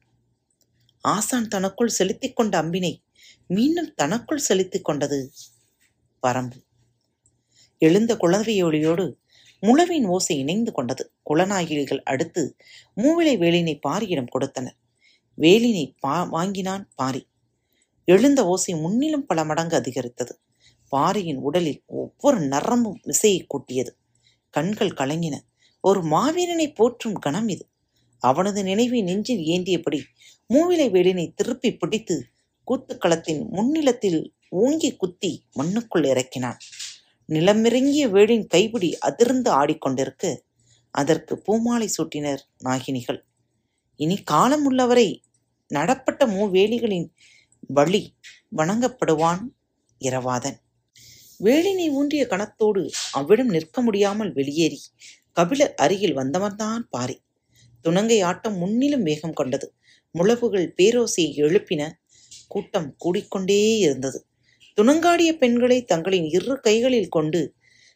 ஆசான் 1.01 1.49
தனக்குள் 1.49 1.89
செலுத்திக் 1.89 2.37
கொண்ட 2.37 2.63
அம்பினை 2.63 3.03
மீண்டும் 3.47 3.95
தனக்குள் 3.95 4.39
செலுத்திக் 4.39 4.85
கொண்டது 4.85 5.33
பரம்பு. 6.27 6.67
எழுந்த 7.79 8.17
குளவையொலியோடு 8.17 9.15
முழவின் 9.61 10.07
ஓசை 10.07 10.39
இணைந்து 10.39 10.73
கொண்டது. 10.73 11.13
குளநாயகிகள் 11.31 12.03
அடுத்து 12.03 12.57
மூவிலை 12.97 13.39
வேலினை 13.39 13.81
பாரியிடம் 13.89 14.29
கொடுத்தனர். 14.29 14.77
வேலினை 15.39 15.95
பா 16.01 16.23
வாங்கினான் 16.23 16.91
பாரி. 16.95 17.29
எழுந்த 18.05 18.47
ஓசை 18.47 18.75
முன்னிலும் 18.75 19.27
பல 19.27 19.45
மடங்கு 19.45 19.77
அதிகரித்தது. 19.77 20.41
பாரியின் 20.89 21.37
உடலில் 21.37 21.83
ஒவ்வொரு 21.87 22.41
நரம்பும் 22.41 23.01
விசையை 23.03 23.47
கூட்டியது. 23.47 23.99
கண்கள் 24.51 24.89
கலங்கின. 24.89 25.37
ஒரு 25.81 26.03
மாவீரனை 26.03 26.75
போற்றும் 26.75 27.15
கணம் 27.15 27.49
இது. 27.49 27.69
அவனது 28.19 28.63
நினைவை 28.63 29.03
நெஞ்சில் 29.03 29.45
ஏந்தியபடி 29.45 30.01
மூவிலை 30.55 30.91
வேலினை 30.91 31.33
திருப்பி 31.35 31.77
பிடித்து 31.77 32.27
கூத்துக்களத்தின் 32.67 33.47
முன்னிலத்தில் 33.53 34.31
ஊங்கி 34.57 34.97
குத்தி 34.97 35.45
மண்ணுக்குள் 35.53 36.05
இறக்கினான். 36.05 36.59
நிலமிறங்கிய 37.29 38.11
வேலின் 38.11 38.47
கைப்பிடி 38.47 38.99
அதிர்ந்து 38.99 39.51
ஆடிக்கொண்டிருக்க. 39.51 40.37
அதற்கு 40.91 41.39
பூமாலை 41.39 41.89
சூட்டினர் 41.97 42.43
நாகினிகள். 42.65 43.21
இனி 43.97 44.17
காலம் 44.23 44.65
உள்ளவரை 44.65 45.23
நடப்பட்ட 45.69 46.27
மூவேலிகளின் 46.27 47.09
வழி 47.69 48.03
வணங்கப்படுவான் 48.57 49.43
இரவாதன். 50.01 50.59
வேலினை 51.45 51.89
ஊன்றிய 51.91 52.27
கணத்தோடு 52.27 52.91
அவ்விடம் 53.13 53.49
நிற்க 53.49 53.83
முடியாமல் 53.83 54.33
வெளியேறி 54.33 54.81
கபிலர் 55.33 55.75
அருகில் 55.75 56.17
வந்தவன்தான் 56.17 56.83
பாரி. 56.91 57.17
துணங்கை 57.83 58.23
ஆட்டம் 58.23 58.57
முன்னிலும் 58.57 59.03
வேகம் 59.03 59.33
கொண்டது. 59.33 59.75
முழவுகள் 60.15 60.69
பேரோசையை 60.77 61.33
எழுப்பின 61.37 61.91
கூட்டம் 62.49 62.97
கூடிக்கொண்டே 63.05 63.79
இருந்தது. 63.79 64.19
துணங்காடிய 64.79 65.37
பெண்களை 65.37 65.85
தங்களின் 65.85 66.25
இரு 66.25 66.61
கைகளில் 66.61 67.09
கொண்டு 67.09 67.55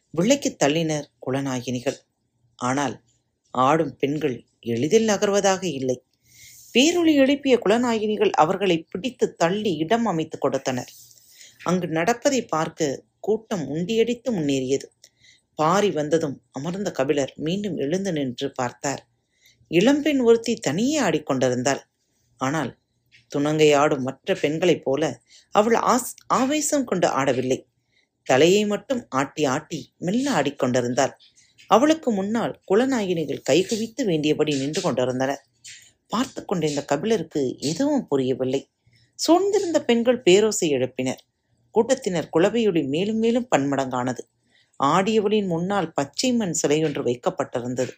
விளக்கி 0.09 0.55
தள்ளினர் 0.55 1.05
குலநாயினிகள். 1.19 1.97
ஆனால் 2.55 3.03
ஆடும் 3.51 3.97
பெண்கள் 3.97 4.45
எளிதில் 4.59 5.07
நகர்வதாக 5.09 5.63
இல்லை. 5.63 6.03
பேரொளி 6.75 7.13
எழுப்பிய 7.13 7.59
குலநாயினிகள் 7.65 8.29
அவர்களை 8.29 8.77
பிடித்து 8.81 9.35
தள்ளி 9.35 9.75
இடம் 9.75 10.05
அமைத்து 10.05 10.37
கொடுத்தனர். 10.37 10.91
அங்கு 11.63 11.87
நடப்பதை 11.87 12.45
பார்க்க 12.45 13.03
கூட்டம் 13.19 13.67
உண்டியடித்து 13.67 14.31
முன்னேறியது. 14.31 14.87
பாரி 15.55 15.91
வந்ததும் 15.91 16.41
அமர்ந்த 16.51 16.91
கபிலர் 16.91 17.33
மீண்டும் 17.35 17.77
எழுந்து 17.77 18.13
நின்று 18.13 18.51
பார்த்தார். 18.51 19.07
இளம்பெண் 19.67 20.19
ஒருத்தி 20.19 20.55
தனியே 20.55 21.01
ஆடிக்கொண்டிருந்தாள். 21.01 21.79
ஆனால் 22.37 22.77
துணங்கை 23.35 23.73
ஆடும் 23.73 24.03
மற்ற 24.03 24.35
பெண்களைப் 24.35 24.83
போல 24.83 25.21
அவள் 25.51 25.77
ஆஸ் 25.85 26.11
ஆவேசம் 26.27 26.85
கொண்டு 26.85 27.07
ஆடவில்லை. 27.07 27.59
தலையை 28.27 28.65
மட்டும் 28.65 29.05
ஆட்டி 29.09 29.45
ஆட்டி 29.45 29.79
மெல்ல 29.97 30.31
ஆடிக்கொண்டிருந்தாள் 30.31 31.13
அவளுக்கு 31.67 32.11
முன்னால் 32.11 32.53
குலநாயகினிகள் 32.71 33.45
கைகுவித்து 33.49 34.01
வேண்டியபடி 34.03 34.53
நின்று 34.57 34.81
கொண்டிருந்தனர் 34.81 35.41
பார்த்து 36.07 36.45
கொண்டிருந்த 36.45 36.85
கபிலருக்கு 36.85 37.41
எதுவும் 37.59 38.07
புரியவில்லை. 38.07 38.61
சூழ்ந்திருந்த 39.19 39.79
பெண்கள் 39.79 40.21
பேரோசை 40.25 40.69
எழுப்பினர். 40.69 41.21
கூட்டத்தினர் 41.71 42.29
குலவையொளி 42.33 42.87
மேலும் 42.87 43.17
மேலும் 43.17 43.47
பன்மடங்கானது. 43.55 44.23
ஆடியவளின் 44.83 45.47
முன்னால் 45.47 45.93
பச்சை 45.93 46.33
மண் 46.33 46.55
சிலையொன்று 46.61 47.01
வைக்கப்பட்டிருந்தது. 47.03 47.93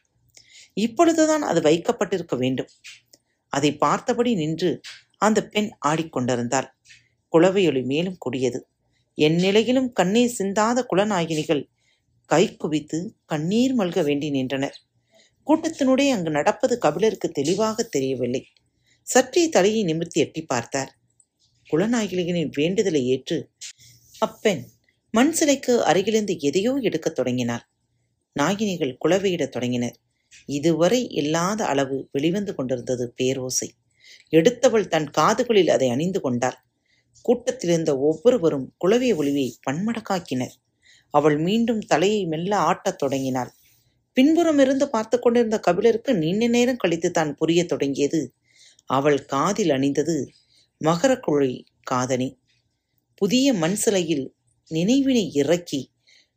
இப்பொழுதுதான் 0.73 1.41
அது 1.41 1.61
வைக்கப்பட்டிருக்க 1.61 2.35
வேண்டும். 2.35 2.67
அதை 3.53 3.77
பார்த்தபடி 3.77 4.35
நின்று 4.35 4.81
அந்த 5.25 5.39
பெண் 5.47 5.69
ஆடிக்கொண்டிருந்தாள். 5.85 6.67
குலவையொளி 7.33 7.81
மேலும் 7.85 8.17
கொடியது. 8.19 8.59
என் 9.17 9.35
நிலையிலும் 9.35 9.89
கண்ணீர் 9.93 10.35
சிந்தாத 10.37 10.77
குலநாயகினிகள் 10.91 11.63
கை 12.29 12.43
குவித்து 12.55 12.99
கண்ணீர் 13.25 13.73
மல்க 13.77 14.03
வேண்டி 14.03 14.27
நின்றனர். 14.29 14.77
கூட்டத்தினுடைய 15.47 16.09
அங்கு 16.09 16.31
நடப்பது 16.31 16.75
கபிலருக்கு 16.77 17.27
தெளிவாக 17.29 17.83
தெரியவில்லை. 17.83 18.41
சற்றே 19.07 19.43
தலையை 19.49 19.81
நிமிர்த்தி 19.83 20.19
எட்டி 20.21 20.41
பார்த்தார். 20.43 20.91
குலநாயகிகளின் 21.69 22.51
வேண்டுதலை 22.53 23.01
ஏற்று 23.07 23.37
அப்பெண் 24.19 24.63
மண் 25.13 25.31
சிலைக்கு 25.31 25.73
அருகிலிருந்து 25.83 26.33
எதையோ 26.39 26.73
எடுக்கத் 26.81 27.15
தொடங்கினார் 27.15 27.63
நாகினிகள் 28.35 28.97
குலவையிடத் 29.05 29.53
தொடங்கினர். 29.55 29.97
இதுவரை 30.49 31.01
இல்லாத 31.11 31.61
அளவு 31.65 31.97
வெளிவந்து 32.11 32.53
கொண்டிருந்தது 32.55 33.05
பேரோசை. 33.17 33.67
எடுத்தவள் 34.33 34.87
தன் 34.87 35.09
காதுகளில் 35.09 35.69
அதை 35.69 35.89
அணிந்து 35.89 36.21
கொண்டாள். 36.21 36.57
கூட்டத்திலிருந்த 37.21 37.91
ஒவ்வொருவரும் 37.99 38.67
குலவிய 38.85 39.13
ஒளிவை 39.15 39.47
பன்மடக்காக்கினர். 39.65 40.55
அவள் 41.13 41.37
மீண்டும் 41.37 41.81
தலையை 41.81 42.25
மெல்ல 42.25 42.51
ஆட்டத் 42.57 42.95
தொடங்கினாள். 42.95 43.51
பின்புறம் 44.13 44.59
இருந்து 44.59 44.89
பார்த்து 44.89 45.19
கொண்டிருந்த 45.19 45.59
கபிலருக்கு 45.59 46.13
நீண்ட 46.13 46.47
நேரம் 46.47 46.75
கழித்து 46.75 47.11
தான் 47.11 47.35
புரியத் 47.35 47.67
தொடங்கியது. 47.67 48.33
அவள் 48.89 49.25
காதில் 49.25 49.69
அணிந்தது 49.69 50.15
மகரக்குழி 50.81 51.53
காதணி. 51.83 52.29
புதிய 53.15 53.53
மண் 53.53 53.75
சிலையில் 53.75 54.25
நினைவினை 54.71 55.31
இறக்கி 55.33 55.81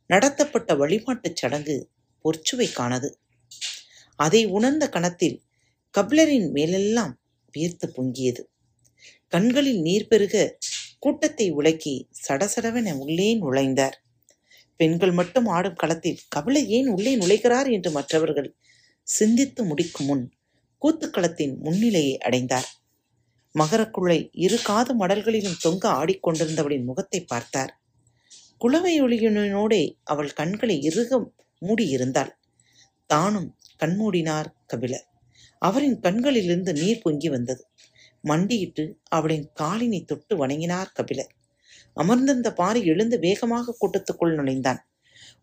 நடத்தப்பட்ட 0.09 0.75
வழிபாட்டுச் 0.75 1.35
சடங்கு 1.35 1.75
பொற்சுவைக்கானது 2.25 3.09
அதை 4.15 4.45
உணர்ந்த 4.45 4.89
கணத்தில் 4.89 5.37
கபிலரின் 5.93 6.51
மேலெல்லாம் 6.51 7.13
வியர்த்து 7.51 7.87
பொங்கியது. 7.95 8.41
கண்களில் 9.27 9.81
நீர் 9.81 10.07
பெருக 10.07 10.57
கூட்டத்தை 10.99 11.51
உலக்கி 11.51 12.09
சடசடவென 12.27 12.97
உள்ளே 12.97 13.39
நுழைந்தார். 13.39 13.97
பெண்கள் 14.75 15.11
மட்டும் 15.11 15.45
ஆடும் 15.45 15.75
களத்தில் 15.75 16.19
கபிலர் 16.29 16.67
ஏன் 16.67 16.87
உள்ளே 16.87 17.17
நுழைகிறார்? 17.17 17.71
என்று 17.71 17.91
மற்றவர்கள் 17.91 18.55
சிந்தித்து 19.07 19.63
முடிக்கும் 19.63 20.05
முன் 20.05 20.25
கூத்துக்களத்தின் 20.81 21.55
முன்னிலையை 21.63 22.17
அடைந்தார். 22.17 22.69
மகரக்குள்ளை 23.55 24.29
இரு 24.31 24.57
காது 24.61 24.91
மடல்களிலும் 24.99 25.59
தொங்க 25.61 25.83
ஆடிக்கொண்டிருந்தவளின் 25.89 26.83
முகத்தை 26.83 27.21
பார்த்தார். 27.21 27.71
குளவை 28.57 28.93
ஒளியினோடே 29.01 29.83
அவள் 30.03 30.31
கண்களை 30.33 30.75
இறுக 30.81 31.19
மூடியிருந்தாள். 31.61 32.31
தானும் 33.09 33.49
கண்மூடினார் 33.79 34.49
கபிலர் 34.65 35.05
அவரின் 35.59 35.99
கண்களிலிருந்து 35.99 36.73
நீர் 36.73 37.01
பொங்கி 37.01 37.29
வந்தது. 37.29 37.63
மண்டியிட்டு 38.21 38.83
அவளின் 39.07 39.49
காலினை 39.61 40.05
தொட்டு 40.05 40.33
வணங்கினார் 40.35 40.91
கபிலர். 40.93 41.31
அமர்ந்திருந்த 41.93 42.53
பாரி 42.53 42.85
எழுந்து 42.85 43.19
வேகமாக 43.19 43.75
கூட்டத்துக்குள் 43.81 44.33
நுழைந்தான். 44.33 44.81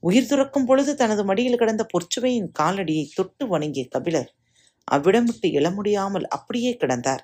உயிர் 0.01 0.27
துறக்கும் 0.27 0.67
பொழுது 0.67 0.95
தனது 0.95 1.25
மடியில் 1.25 1.57
கிடந்த 1.57 1.87
பொற்சுவையின் 1.87 2.51
காலடியை 2.59 3.05
தொட்டு 3.15 3.49
வணங்கிய 3.49 3.89
கபிலர் 3.89 4.35
அவ்விடமிட்டு 4.93 5.47
எழ 5.53 5.75
முடியாமல் 5.75 6.29
அப்படியே 6.29 6.77
கிடந்தார். 6.81 7.23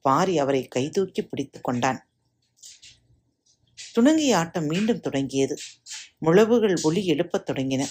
பாரி 0.00 0.38
அவரை 0.38 0.68
கைதூக்கி 0.74 1.22
பிடித்துக் 1.22 1.64
கொண்டான். 1.64 2.00
துணங்கிய 3.92 4.38
ஆட்டம் 4.38 4.64
மீண்டும் 4.64 5.00
தொடங்கியது. 5.00 5.56
முழவுகள் 6.22 6.76
ஒளி 6.82 7.06
எழுப்பத் 7.06 7.50
தொடங்கின. 7.50 7.84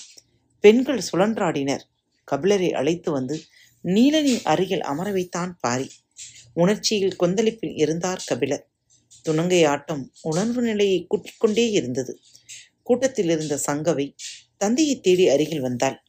பெண்கள் 0.59 1.01
சுழன்றாடினர். 1.11 1.83
கபிலரை 2.31 2.71
அழைத்து 2.71 3.11
வந்து 3.11 3.35
நீலனின் 3.85 4.41
அருகில் 4.43 4.81
அமர 4.81 5.11
வைத்தான் 5.11 5.57
பாரி. 5.59 5.89
உணர்ச்சியில் 6.53 7.15
கொந்தளிப்பில் 7.15 7.75
இருந்தார் 7.75 8.23
கபிலர். 8.25 8.69
துணங்கை 9.21 9.65
ஆட்டம் 9.65 10.11
உணர்வு 10.21 10.61
நிலையை 10.61 11.07
கூட்டிக்கொண்டே 11.07 11.69
இருந்தது. 11.71 12.19
கூட்டத்தில் 12.83 13.29
இருந்த 13.29 13.59
சங்கவை 13.67 14.15
தந்தையை 14.57 14.99
தேடி 14.99 15.29
அருகில் 15.29 15.59
வந்தாள். 15.59 16.03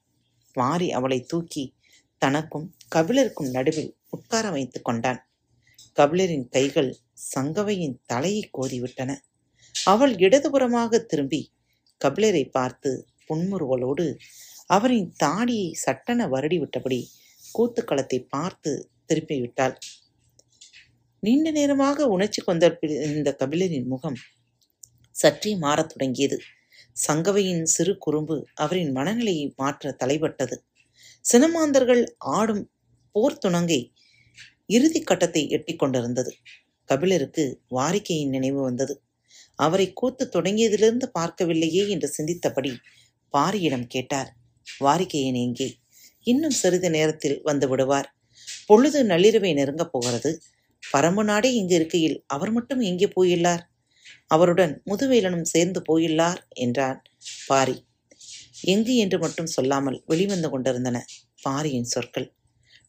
மாறி 0.52 0.92
அவளை 0.92 1.20
தூக்கி 1.22 1.74
தனக்கும் 2.18 2.74
கபிலருக்கும் 2.94 3.50
நடுவில் 3.50 3.96
உட்கார 4.10 4.50
வைத்துக் 4.50 4.84
கொண்டான். 4.84 5.20
கபிலரின் 5.96 6.48
கைகள் 6.48 6.96
சங்கவையின் 7.34 7.96
தலையை 8.06 8.50
கோதிவிட்டன. 8.58 9.16
அவள் 9.74 10.14
இடதுபுறமாக 10.14 10.98
திரும்பி 10.98 11.52
கபிலரை 12.04 12.50
பார்த்து 12.50 13.06
புன்முறுவலோடு 13.28 14.16
அவரின் 14.66 15.12
தாடியை 15.16 15.72
சட்டென 15.72 16.26
வருடி 16.26 16.58
விட்டபடி 16.58 17.00
கூத்துக்களத்தை 17.58 18.18
பார்த்து 18.28 18.72
திருப்பிவிட்டாள் 19.08 19.76
நீண்ட 21.22 21.50
நேரமாக 21.50 22.06
உணர்ச்சி 22.06 22.40
கொண்டிருந்த 22.42 23.30
கபிலரின் 23.38 23.86
முகம் 23.86 24.18
சற்றே 25.16 25.52
மாறத் 25.56 25.88
தொடங்கியது. 25.88 26.36
சங்கவையின் 27.06 27.64
சிறு 27.66 27.92
குறும்பு 27.98 28.36
அவரின் 28.54 28.92
மனநிலையை 28.92 29.46
மாற்ற 29.56 29.96
தலைப்பட்டது. 30.00 30.56
சினமாந்தர்கள் 31.24 32.02
ஆடும் 32.36 32.64
போர் 33.14 33.38
துணங்கை 33.38 33.80
இறுதி 34.66 35.00
கட்டத்தை 35.00 35.42
எட்டிக் 35.48 35.78
கொண்டிருந்தது. 35.78 36.32
கபிலருக்கு 36.88 37.44
வாரிக்கையின் 37.68 38.28
நினைவு 38.28 38.60
வந்தது. 38.62 38.94
அவரை 39.58 39.86
கூத்து 39.92 40.24
தொடங்கியதிலிருந்து 40.32 41.06
பார்க்கவில்லையே 41.18 41.82
என்று 41.88 42.10
சிந்தித்தபடி 42.16 42.72
பாரியிடம் 43.34 43.86
கேட்டார். 43.86 44.30
வாரிக்கையன் 44.66 45.40
எங்கே 45.46 45.68
இன்னும் 46.26 46.50
சிறிது 46.50 46.90
நேரத்தில் 46.90 47.40
வந்து 47.42 47.68
விடுவார். 47.68 48.08
பொழுது 48.66 49.04
நள்ளிரவை 49.04 49.54
நெருங்கப் 49.54 49.92
போகிறது. 49.92 50.30
பரம்பு 50.82 51.24
நாடே 51.24 51.54
இங்கு 51.54 51.74
இருக்கையில் 51.74 52.24
அவர் 52.26 52.50
மட்டும் 52.50 52.80
எங்கே 52.80 53.12
போயுள்ளார்? 53.16 53.62
அவருடன் 54.26 54.82
முதுவேலனும் 54.86 55.42
சேர்ந்து 55.42 55.82
போயுள்ளார் 55.88 56.40
என்றான் 56.54 57.02
பாரி. 57.46 57.76
எங்கு 58.62 58.96
என்று 58.96 59.18
மட்டும் 59.18 59.46
சொல்லாமல் 59.46 60.02
வெளிவந்து 60.06 60.50
கொண்டிருந்தன 60.50 61.04
பாரியின் 61.42 61.84
சொற்கள். 61.84 62.28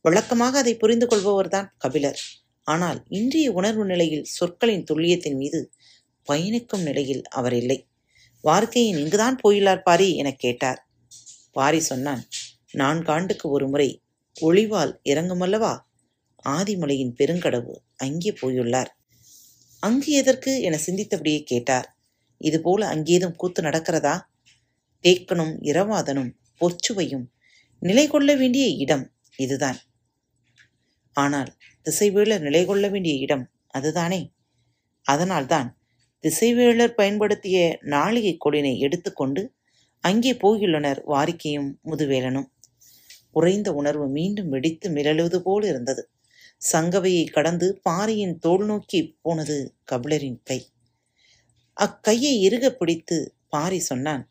வழக்கமாக 0.02 0.58
அதை 0.58 0.76
புரிந்து 0.76 1.06
கொள்பவர்தான் 1.06 1.68
கபிலர். 1.78 2.20
ஆனால் 2.68 3.04
இன்றைய 3.10 3.52
உணர்வு 3.52 3.86
நிலையில் 3.86 4.26
சொற்களின் 4.38 4.86
துல்லியத்தின் 4.92 5.38
மீது 5.38 5.60
பயணிக்கும் 6.28 6.82
நிலையில் 6.82 7.24
அவர் 7.30 7.54
இல்லை. 7.54 7.80
வார்த்தையின் 8.44 8.98
இங்குதான் 8.98 9.38
போயுள்ளார் 9.44 9.82
பாரி 9.82 10.16
எனக் 10.16 10.40
கேட்டார். 10.40 10.82
பாரி 11.52 11.80
சொன்னான் 11.80 12.24
நான்காண்டுக்கு 12.78 13.48
ஒரு 13.50 13.68
முறை 13.68 13.90
ஒளிவால் 14.36 14.94
இறங்குமல்லவா? 15.04 15.74
ஆதிமலையின் 16.50 17.14
பெருங்கடவு 17.18 17.74
அங்கே 17.96 18.32
போயுள்ளார். 18.42 18.92
அங்கு 19.84 20.12
எதற்கு 20.12 20.62
என 20.62 20.76
சிந்தித்தபடியே 20.86 21.40
கேட்டார். 21.44 21.88
இதுபோல 22.42 22.88
அங்கேதும் 22.88 23.36
கூத்து 23.36 23.62
நடக்கிறதா? 23.62 24.16
தேக்கனும் 25.04 25.54
இரவாதனும் 25.62 26.32
பொற்சுவையும் 26.62 27.26
நிலை 27.82 28.08
கொள்ள 28.08 28.36
வேண்டிய 28.36 28.68
இடம் 28.68 29.06
இதுதான். 29.36 29.80
ஆனால் 31.16 31.50
திசைவேளர் 31.86 32.40
நிலை 32.40 32.66
கொள்ள 32.66 32.90
வேண்டிய 32.90 33.16
இடம் 33.16 33.46
அதுதானே? 33.68 34.22
அதனால்தான் 35.06 35.68
திசைவேளர் 36.24 36.94
பயன்படுத்திய 36.94 37.58
நாளிகை 37.86 38.34
கொடினை 38.46 38.74
எடுத்துக்கொண்டு 38.78 39.42
அங்கே 40.04 40.34
போயுள்ளனர் 40.34 41.00
வாரிக்கையும் 41.08 41.70
முதுவேலனும். 41.86 42.48
உறைந்த 43.38 43.70
உணர்வு 43.74 44.08
மீண்டும் 44.18 44.52
வெடித்து 44.54 44.88
மிளழுவது 44.90 45.40
போல் 45.40 45.66
இருந்தது. 45.72 46.04
சங்கவையை 46.62 47.26
கடந்து 47.30 47.68
பாறையின் 47.84 48.36
தோல் 48.40 48.66
நோக்கி 48.66 49.00
போனது 49.22 49.58
கபிலரின் 49.92 50.40
கை. 50.44 50.60
அக்கையை 51.78 52.34
இறுக 52.48 52.66
பிடித்து 52.72 53.18
பாரி 53.48 53.80
சொன்னான் 53.90 54.24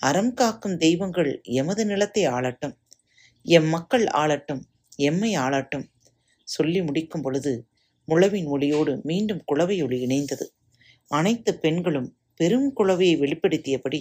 அறம் 0.00 0.32
காக்கும் 0.34 0.76
தெய்வங்கள் 0.76 1.30
எமது 1.60 1.82
நிலத்தை 1.86 2.22
ஆளட்டும் 2.36 2.74
எம் 3.46 3.68
மக்கள் 3.68 4.04
ஆளட்டும் 4.22 4.62
எம்மை 5.08 5.30
ஆளட்டும் 5.36 5.86
சொல்லி 6.48 6.80
முடிக்கும் 6.82 7.24
பொழுது 7.24 7.52
முழவின் 8.08 8.48
ஒளியோடு 8.54 8.92
மீண்டும் 9.10 9.42
குளவை 9.50 9.76
ஒளி 9.84 9.98
இணைந்தது. 10.06 10.46
அனைத்து 11.10 11.50
பெண்களும் 11.64 12.08
பெரும் 12.40 12.68
குளவையை 12.78 13.14
வெளிப்படுத்தியபடி 13.22 14.00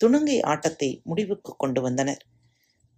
துணங்கை 0.00 0.36
ஆட்டத்தை 0.52 0.90
முடிவுக்கு 1.04 1.52
கொண்டு 1.56 1.80
வந்தனர். 1.80 2.22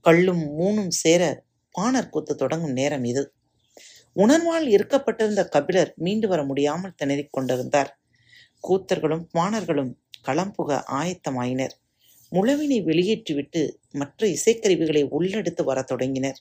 கள்ளும் 0.00 0.60
மூணும் 0.60 0.88
சேர 0.88 1.44
பாணர் 1.70 2.08
கூத்து 2.08 2.36
தொடங்கும் 2.36 2.72
நேரம் 2.72 3.04
இது. 3.04 3.32
உணர்வால் 4.16 4.66
இருக்கப்பட்டிருந்த 4.68 5.48
கபிலர் 5.48 5.92
மீண்டு 5.96 6.28
வர 6.28 6.44
முடியாமல் 6.44 6.94
திணறிக் 7.04 7.30
கொண்டிருந்தார். 7.30 8.00
கூத்தர்களும் 8.68 9.28
பாணர்களும் 9.38 9.94
களம் 10.22 10.52
புக 10.52 10.84
ஆயத்தமாயினர். 10.90 11.70
முழவினை 12.32 12.84
வெளியேற்றிவிட்டு 12.84 13.74
மற்ற 13.90 14.26
இசைக்கருவிகளை 14.26 15.08
உள்ளெடுத்து 15.20 15.64
வரத் 15.64 15.86
தொடங்கினர். 15.86 16.40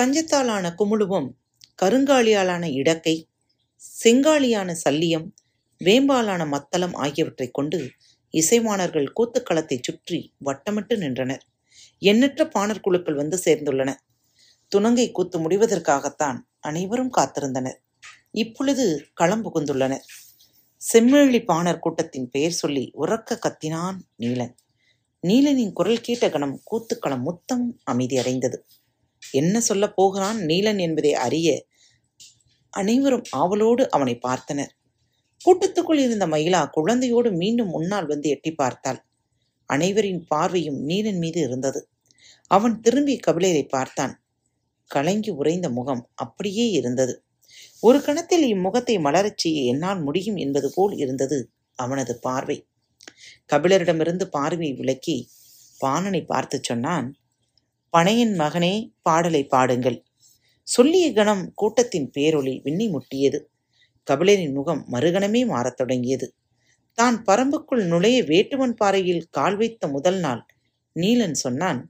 கஞ்சத்தாலான 0.00 0.74
குமுழுவும் 0.78 1.28
கருங்காலியாலான 1.82 2.70
இடக்கை 2.70 3.22
செங்காலியான 4.04 4.76
சல்லியம் 4.84 5.34
வேம்பாலான 5.84 6.46
மத்தளம் 6.46 6.94
ஆகியவற்றைக் 6.94 7.54
கொண்டு 7.54 7.90
இசைவாணர்கள் 8.32 9.12
கூத்துக்களத்தைச் 9.16 9.82
சுற்றி 9.82 10.32
வட்டமிட்டு 10.44 10.96
நின்றனர். 10.96 11.46
எண்ணற்ற 11.98 12.48
பாணர் 12.48 12.80
குழுக்கள் 12.80 13.14
வந்து 13.14 13.38
சேர்ந்துள்ளன. 13.44 13.94
துணங்கை 14.68 15.10
கூத்து 15.12 15.38
முடிவதற்காகத்தான் 15.38 16.38
அனைவரும் 16.58 17.10
காத்திருந்தனர். 17.16 17.76
இப்பொழுது 18.30 19.06
களம் 19.14 19.44
புகுந்துள்ளனர். 19.44 20.04
செம்மேழி 20.92 21.44
பாணர் 21.44 21.78
கூட்டத்தின் 21.78 22.30
பெயர் 22.30 22.52
சொல்லி 22.52 22.90
உறக்க 22.98 23.38
கத்தினான் 23.38 23.96
நீலன். 24.18 24.54
நீலனின் 25.22 25.72
குரல் 25.72 26.00
கேட்ட 26.00 26.30
கணம் 26.30 26.62
கூத்துக்களம் 26.70 27.20
மொத்தம் 27.20 27.78
அமைதி 27.84 28.18
அடைந்தது. 28.18 28.66
என்ன 29.32 29.60
சொல்லப் 29.60 29.96
போகிறான் 29.96 30.38
நீலன் 30.38 30.78
என்பதை 30.78 31.14
அறிய 31.14 31.66
அனைவரும் 32.70 33.22
ஆவலோடு 33.30 33.90
அவனை 33.90 34.18
பார்த்தனர். 34.28 34.72
கூட்டத்துக்குள் 35.44 35.98
இருந்த 35.98 36.26
மயிலா 36.26 36.70
குழந்தையோடு 36.76 37.36
மீண்டும் 37.36 37.68
முன்னால் 37.68 38.06
வந்து 38.06 38.28
எட்டி 38.28 38.52
பார்த்தாள். 38.52 39.04
அனைவரின் 39.66 40.24
பார்வையும் 40.26 40.88
நீலன் 40.88 41.18
மீது 41.18 41.40
இருந்தது. 41.40 41.88
அவன் 42.50 42.80
திரும்பி 42.80 43.20
கபிலரை 43.26 43.68
பார்த்தான். 43.68 44.24
கலங்கி 44.90 45.30
உறைந்த 45.30 45.70
முகம் 45.70 46.10
அப்படியே 46.14 46.70
இருந்தது. 46.70 47.24
ஒரு 47.80 48.02
கணத்தில் 48.02 48.54
இம்முகத்தை 48.54 49.00
மலரச் 49.00 49.38
செய்ய 49.38 49.72
என்னால் 49.72 50.02
முடியும் 50.02 50.36
என்பது 50.36 50.72
போல் 50.74 50.96
இருந்தது 50.96 51.50
அவனது 51.74 52.18
பார்வை. 52.18 52.68
கபிலரிடமிருந்து 53.52 54.24
பார்வையை 54.24 54.76
விலக்கி 54.76 55.28
பாணனை 55.80 56.24
பார்த்து 56.26 56.58
சொன்னான் 56.62 57.08
பனையன் 57.92 58.34
மகனே 58.36 58.92
பாடலை 59.02 59.46
பாடுங்கள். 59.46 60.04
சொல்லிய 60.62 61.12
கணம் 61.12 61.52
கூட்டத்தின் 61.54 62.10
பேரொளி 62.18 62.62
விண்ணி 62.62 62.86
முட்டியது. 62.88 63.38
கபிலரின் 64.10 64.52
முகம் 64.52 64.86
மறுகணமே 64.92 65.46
மாறத் 65.46 65.76
தொடங்கியது. 65.76 66.34
தான் 66.98 67.16
பரம்புக்குள் 67.26 67.82
நுழைய 67.86 68.22
வேட்டுவன் 68.22 68.74
பாறையில் 68.74 69.24
கால் 69.30 69.56
வைத்த 69.56 69.88
முதல் 69.88 70.18
நாள். 70.18 70.42
நீலன் 70.96 71.32
சொன்னான் 71.32 71.80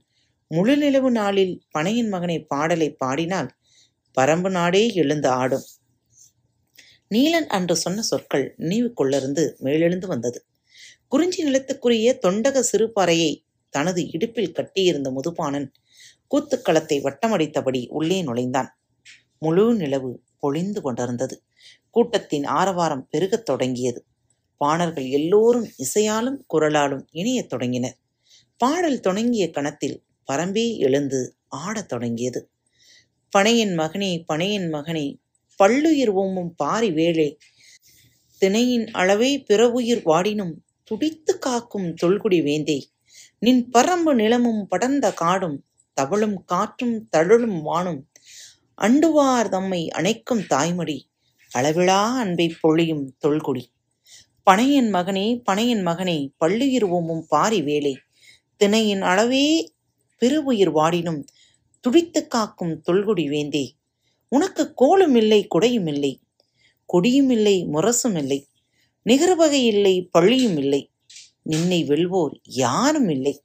முழு 0.51 0.77
நிலவு 0.77 1.11
நாளில் 1.11 1.53
பனையின் 1.77 2.09
மகனை 2.09 2.37
பாடலை 2.43 2.89
பாடினால் 2.93 3.49
பரம்பு 4.17 4.49
நாடே 4.49 4.93
எழுந்து 4.93 5.29
ஆடும். 5.29 5.65
நீலன் 7.11 7.47
அன்று 7.47 7.75
சொன்ன 7.75 8.01
சொற்கள் 8.01 8.55
நினைவுக்குள்ளிருந்து 8.57 9.43
மேலெழுந்து 9.59 10.07
வந்தது. 10.07 10.39
குறிஞ்சி 11.07 11.41
நிலத்துக்குரிய 11.43 12.07
தொண்டக 12.25 12.63
சிறுபாறையை 12.71 13.31
தனது 13.73 14.01
இடுப்பில் 14.11 14.51
கட்டியிருந்த 14.51 15.09
முதுபானன் 15.11 15.67
கூத்துக்களத்தை 16.31 16.97
வட்டமடித்தபடி 17.01 17.87
உள்ளே 17.89 18.19
நுழைந்தான். 18.21 18.69
முழு 19.39 19.65
நிலவு 19.75 20.11
பொழிந்து 20.39 20.81
கொண்டிருந்தது. 20.81 21.35
கூட்டத்தின் 21.89 22.45
ஆரவாரம் 22.45 23.07
பெருகத் 23.11 23.45
தொடங்கியது. 23.45 23.99
பாணர்கள் 24.57 25.07
எல்லோரும் 25.09 25.67
இசையாலும் 25.77 26.39
குரலாலும் 26.53 27.03
இணையத் 27.11 27.49
தொடங்கினர் 27.49 27.97
பாடல் 28.57 28.99
தொடங்கிய 28.99 29.49
கணத்தில் 29.49 30.03
பரம்பே 30.31 30.77
எழுந்து 30.77 31.19
ஆடத் 31.47 31.89
தொடங்கியது. 31.89 32.49
பனையன் 33.37 33.73
மகனே 33.81 34.11
பனையன் 34.33 34.67
மகனே 34.73 35.05
பல்லுயிர் 35.59 36.11
ஓமும் 36.11 36.51
பாரி 36.55 36.91
வேளே 36.91 37.37
திணையின் 38.41 38.87
அளவே 38.91 39.31
பிறவுயிர் 39.39 40.03
வாடினும் 40.05 40.53
துடித்து 40.83 41.39
காக்கும் 41.39 41.87
தொல்குடி 42.01 42.39
வேந்தே. 42.43 42.79
நின் 43.39 43.63
பரம்பு 43.73 44.13
நிலமும் 44.13 44.67
படர்ந்த 44.67 45.13
காடும் 45.13 45.57
தவளும் 46.01 46.37
காற்றும் 46.45 47.09
தழுழும் 47.09 47.59
வானும் 47.65 48.01
அண்டுவார் 48.81 49.49
தம்மை 49.49 49.81
அணைக்கும் 49.95 50.43
தாய்மடி 50.49 50.97
அளவிழா 51.51 52.01
அன்பை 52.17 52.47
பொழியும் 52.61 53.05
தொல்குடி. 53.25 53.63
பனையன் 54.47 54.89
மகனே 54.93 55.41
பனையன் 55.51 55.81
மகனே 55.85 56.17
பள்ளுயிர் 56.37 56.85
ஓமும் 56.97 57.23
பாரி 57.27 57.61
வேலை. 57.61 57.93
திணையின் 58.57 59.01
அளவே 59.01 59.73
பெருவுயிர் 60.21 60.71
வாடினும் 60.71 61.19
துடித்து 61.83 62.27
காக்கும் 62.27 62.81
தொல்குடி 62.81 63.25
வேந்தே. 63.29 63.65
உனக்கு 64.31 64.73
கோலும் 64.73 65.15
இல்லை 65.15 65.47
குடையும் 65.55 65.87
இல்லை 65.87 66.13
கொடியும் 66.85 67.29
இல்லை 67.29 67.65
முரசும் 67.73 68.17
இல்லை 68.17 68.39
நிகர்வகை 69.05 69.61
இல்லை 69.65 69.95
பள்ளியும் 70.11 70.57
இல்லை 70.57 70.81
நின்னை 71.41 71.83
வெல்வோர் 71.83 72.33
யாரும் 72.43 73.09
இல்லை 73.09 73.35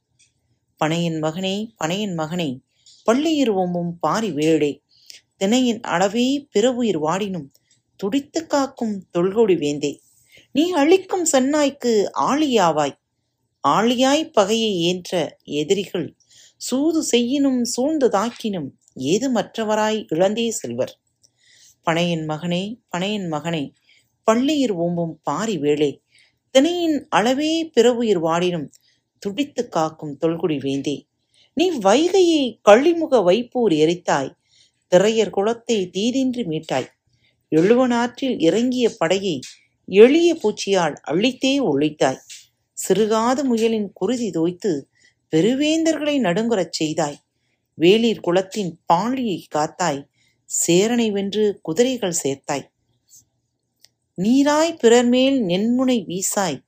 பனையன் 0.79 1.19
மகனே 1.19 1.55
பனையன் 1.83 2.15
மகனே 2.15 2.49
பள்ளியிர் 3.03 3.53
ஓம்பும் 3.55 3.91
பாரி 3.99 4.31
வேடே 4.31 4.71
தினையின் 5.37 5.81
அளவே 5.81 6.47
பிறவுயிர் 6.51 7.01
வாடினும் 7.01 7.47
துடித்து 7.95 8.47
காக்கும் 8.47 8.95
தொல்கொடி 9.11 9.55
வேந்தே. 9.55 9.91
நீ 10.55 10.63
அழிக்கும் 10.71 11.23
சென்னாய்க்கு 11.31 11.91
ஆளியாவாய். 12.21 12.93
ஆளியாய் 13.63 14.23
பகையை 14.31 14.73
ஏற்ற 14.81 15.13
எதிரிகள் 15.43 16.05
சூது 16.61 17.03
செய்யினும் 17.03 17.61
சூழ்ந்து 17.63 18.07
தாக்கினும் 18.09 18.67
ஏது 18.93 19.27
மற்றவராய் 19.33 19.99
இழந்தே 20.09 20.45
செல்வர். 20.51 20.93
பனையன் 21.85 22.25
மகனே 22.31 22.63
பனையன் 22.91 23.27
மகனே 23.31 23.63
பள்ளியிர் 24.27 24.75
ஓம்பும் 24.77 25.15
பாரி 25.23 25.57
வேளே 25.57 25.91
தினையின் 26.55 26.97
அளவே 27.09 27.51
பிறவுயிர் 27.73 28.21
வாடினும் 28.23 28.67
துடித்து 29.21 29.63
காக்கும் 29.69 30.13
தொல்குடி 30.21 30.59
வேந்தே. 30.59 30.95
நீ 31.57 31.65
வைகையை 31.79 32.43
கள்ளிமுக 32.69 33.23
வைப்பூர் 33.29 33.75
எரித்தாய் 33.83 34.31
திரையர் 34.91 35.35
குலத்தை 35.37 35.79
தீதின்றி 35.95 36.45
மீட்டாய். 36.45 36.89
எழுவனாற்றில் 37.51 38.37
இறங்கிய 38.39 38.85
படையை 38.97 39.35
எளிய 40.01 40.29
பூச்சியால் 40.33 40.95
அழித்தே 41.11 41.53
ஒழித்தாய். 41.61 42.21
சிறுகாத 42.77 43.39
முயலின் 43.43 43.89
குருதி 43.93 44.29
தோய்த்து 44.29 44.71
பெருவேந்தர்களை 45.33 46.15
நடுங்குறச் 46.19 46.75
செய்தாய். 46.79 47.17
வேளிர் 47.77 48.21
குளத்தின் 48.21 48.71
பாழியை 48.93 49.39
காத்தாய். 49.55 50.01
சேரனை 50.49 51.07
வென்று 51.11 51.45
குதிரைகள் 51.61 52.19
சேர்த்தாய். 52.23 52.65
நீராய் 54.17 54.73
பிறர்மேல் 54.83 55.37
நென்முனை 55.51 55.97
வீசாய். 56.09 56.59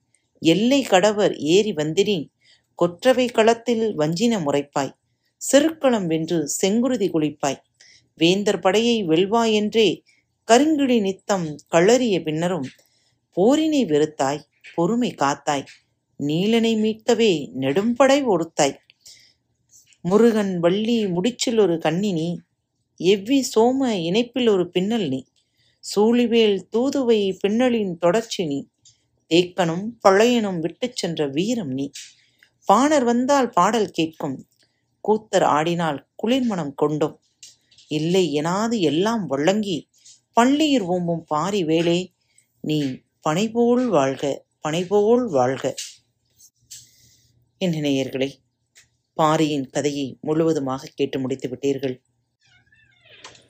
எல்லை 0.42 0.80
கடவர் 0.82 1.34
ஏறி 1.54 1.72
வந்திரின் 1.72 2.26
கொற்றவை 2.78 3.26
களத்தில் 3.28 3.86
வஞ்சின 3.98 4.40
முறைப்பாய். 4.46 4.94
செருக்களம் 5.42 6.06
வென்று 6.06 6.38
செங்குருதி 6.60 7.08
குளிப்பாய். 7.10 7.60
வேந்தர் 8.20 8.60
படையை 8.60 8.98
வெல்வாய் 9.02 9.54
என்றே 9.54 9.88
கருங்கிழி 10.48 10.98
நித்தம் 11.00 11.46
களறிய 11.72 12.16
பின்னரும் 12.22 12.66
போரினை 13.36 13.80
வெறுத்தாய் 13.86 14.40
பொறுமை 14.74 15.10
காத்தாய் 15.12 15.64
நீலனை 16.20 16.72
மீட்கவே 16.76 17.32
நெடும்படை 17.60 18.18
ஒடுத்தாய். 18.24 18.74
முருகன் 20.04 20.58
வள்ளி 20.58 21.06
முடிச்சில் 21.06 21.58
ஒரு 21.58 21.76
கண்ணினி 21.76 22.28
எவ்வி 23.00 23.38
சோம 23.54 23.88
இணைப்பில் 24.08 24.48
ஒரு 24.48 24.70
பின்னல் 24.70 25.08
நீ 25.08 25.20
சூழிவேல் 25.84 26.56
தூதுவை 26.76 27.20
பின்னலின் 27.42 27.94
தொடர்ச்சி 27.96 28.46
நீ 28.46 28.58
தேக்கனும் 29.30 29.86
பழையனும் 30.08 30.58
விட்டுச் 30.58 30.96
சென்ற 30.96 31.26
வீரம் 31.26 31.72
நீ 31.72 31.90
பாணர் 32.68 33.04
வந்தால் 33.04 33.48
பாடல் 33.50 33.90
கேட்கும் 33.90 34.36
கூத்தர் 35.04 35.46
ஆடினால் 35.56 35.98
குளிர்மணம் 36.22 36.74
கொண்டும். 36.74 37.16
இல்லை 37.88 38.32
எனாது 38.32 38.80
எல்லாம் 38.80 39.26
வழங்கி 39.26 39.78
பள்ளியிர் 40.32 40.86
ஓம்பும் 40.88 41.24
பாரி 41.26 41.64
வேளே 41.64 41.98
நீ 42.60 42.78
பனைபோல் 43.26 43.88
வாழ்க 43.88 44.44
பனைபோல் 44.60 45.28
வாழ்க. 45.28 45.74
என் 47.58 47.72
நேயர்களே 47.72 48.32
பாரியின் 49.12 49.66
கதையை 49.66 50.18
முழுவதுமாக 50.20 50.90
கேட்டு 50.94 51.18
முடித்து 51.18 51.48
விட்டீர்கள். 51.48 52.02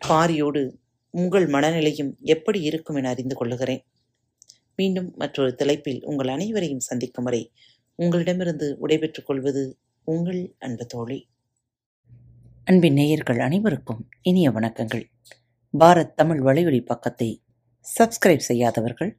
பாரியோடு 0.09 0.71
உங்கள் 1.11 1.47
மனநிலையும் 1.47 2.12
எப்படி 2.21 2.61
இருக்கும் 2.61 2.97
என 2.97 3.09
அறிந்து 3.09 3.35
கொள்ளுகிறேன். 3.35 3.87
மீண்டும் 4.77 5.12
மற்றொரு 5.17 5.55
தலைப்பில் 5.55 6.05
உங்கள் 6.05 6.29
அனைவரையும் 6.29 6.81
சந்திக்கும் 6.81 7.25
வரை 7.25 7.53
உங்களிடமிருந்து 7.95 8.77
விடைபெற்றுக் 8.79 9.27
கொள்வது 9.27 9.79
உங்கள் 10.05 10.55
அன்பு 10.59 10.87
தோழி. 10.87 11.31
அன்பின் 12.65 12.93
நேயர்கள் 12.93 13.41
அனைவருக்கும் 13.41 14.09
இனிய 14.23 14.51
வணக்கங்கள். 14.51 15.05
பாரத் 15.79 16.15
தமிழ் 16.15 16.41
வலையொலி 16.41 16.85
பக்கத்தை 16.85 17.43
சப்ஸ்கிரைப் 17.99 18.47
செய்யாதவர்கள் 18.49 19.19